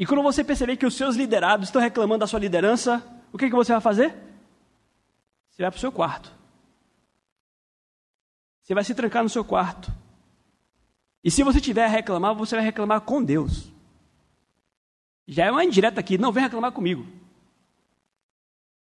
e 0.03 0.05
quando 0.05 0.21
você 0.21 0.43
perceber 0.43 0.77
que 0.77 0.85
os 0.85 0.97
seus 0.97 1.15
liderados 1.15 1.69
estão 1.69 1.81
reclamando 1.81 2.19
da 2.19 2.27
sua 2.27 2.41
liderança, 2.41 3.01
o 3.33 3.39
que, 3.39 3.49
que 3.49 3.55
você 3.55 3.71
vai 3.71 3.81
fazer? 3.81 4.13
Você 5.49 5.63
vai 5.63 5.71
para 5.71 5.79
o 5.79 5.81
seu 5.81 5.93
quarto. 5.93 6.33
Você 8.61 8.75
vai 8.75 8.83
se 8.83 8.97
trancar 8.97 9.23
no 9.23 9.29
seu 9.29 9.45
quarto. 9.45 9.93
E 11.23 11.31
se 11.31 11.45
você 11.45 11.61
tiver 11.61 11.85
a 11.85 11.89
reclamar, 11.89 12.35
você 12.35 12.57
vai 12.57 12.65
reclamar 12.65 13.03
com 13.03 13.23
Deus. 13.23 13.71
Já 15.25 15.45
é 15.45 15.53
uma 15.53 15.65
indireta 15.65 16.01
aqui, 16.01 16.19
não 16.19 16.33
vem 16.33 16.43
reclamar 16.43 16.73
comigo. 16.73 17.07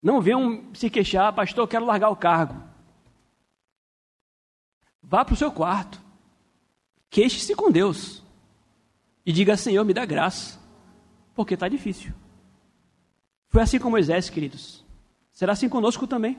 Não 0.03 0.21
venham 0.21 0.75
se 0.75 0.91
queixar, 0.91 1.33
pastor, 1.33 1.63
eu 1.63 1.69
quero 1.69 1.87
largar 1.87 2.11
o 2.11 2.17
cargo. 2.17 2.61
Vá 5.01 5.25
para 5.25 5.35
o 5.35 5.39
seu 5.39 5.53
quarto. 5.53 6.01
Queixe-se 7.09 7.55
com 7.55 7.71
Deus. 7.71 8.25
E 9.25 9.33
diga, 9.33 9.57
Senhor, 9.57 9.85
me 9.85 9.95
dá 9.95 10.05
graça. 10.05 10.61
Porque 11.35 11.55
está 11.55 11.69
difícil. 11.69 12.13
Foi 13.49 13.63
assim 13.63 13.79
com 13.79 13.91
Moisés, 13.91 14.31
queridos. 14.31 14.85
Será 15.33 15.53
assim 15.53 15.69
conosco 15.69 16.07
também. 16.07 16.39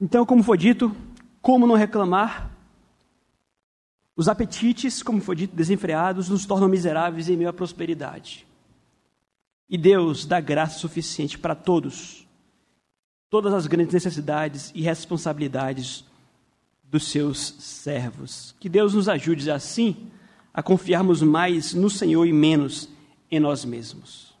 Então, 0.00 0.26
como 0.26 0.42
foi 0.42 0.58
dito, 0.58 0.94
como 1.40 1.66
não 1.66 1.74
reclamar? 1.74 2.50
Os 4.16 4.28
apetites, 4.28 5.02
como 5.02 5.20
foi 5.20 5.36
dito, 5.36 5.56
desenfreados, 5.56 6.28
nos 6.28 6.46
tornam 6.46 6.68
miseráveis 6.68 7.28
em 7.28 7.36
meio 7.36 7.50
à 7.50 7.52
prosperidade. 7.52 8.46
E 9.68 9.78
Deus 9.78 10.24
dá 10.26 10.40
graça 10.40 10.78
suficiente 10.78 11.38
para 11.38 11.54
todos, 11.54 12.26
todas 13.30 13.52
as 13.52 13.66
grandes 13.66 13.94
necessidades 13.94 14.70
e 14.74 14.82
responsabilidades 14.82 16.04
dos 16.84 17.08
seus 17.08 17.54
servos. 17.58 18.54
Que 18.60 18.68
Deus 18.68 18.94
nos 18.94 19.08
ajude 19.08 19.50
assim 19.50 20.10
a 20.54 20.62
confiarmos 20.62 21.20
mais 21.20 21.74
no 21.74 21.90
Senhor 21.90 22.24
e 22.24 22.32
menos 22.32 22.88
em 23.28 23.40
nós 23.40 23.64
mesmos. 23.64 24.33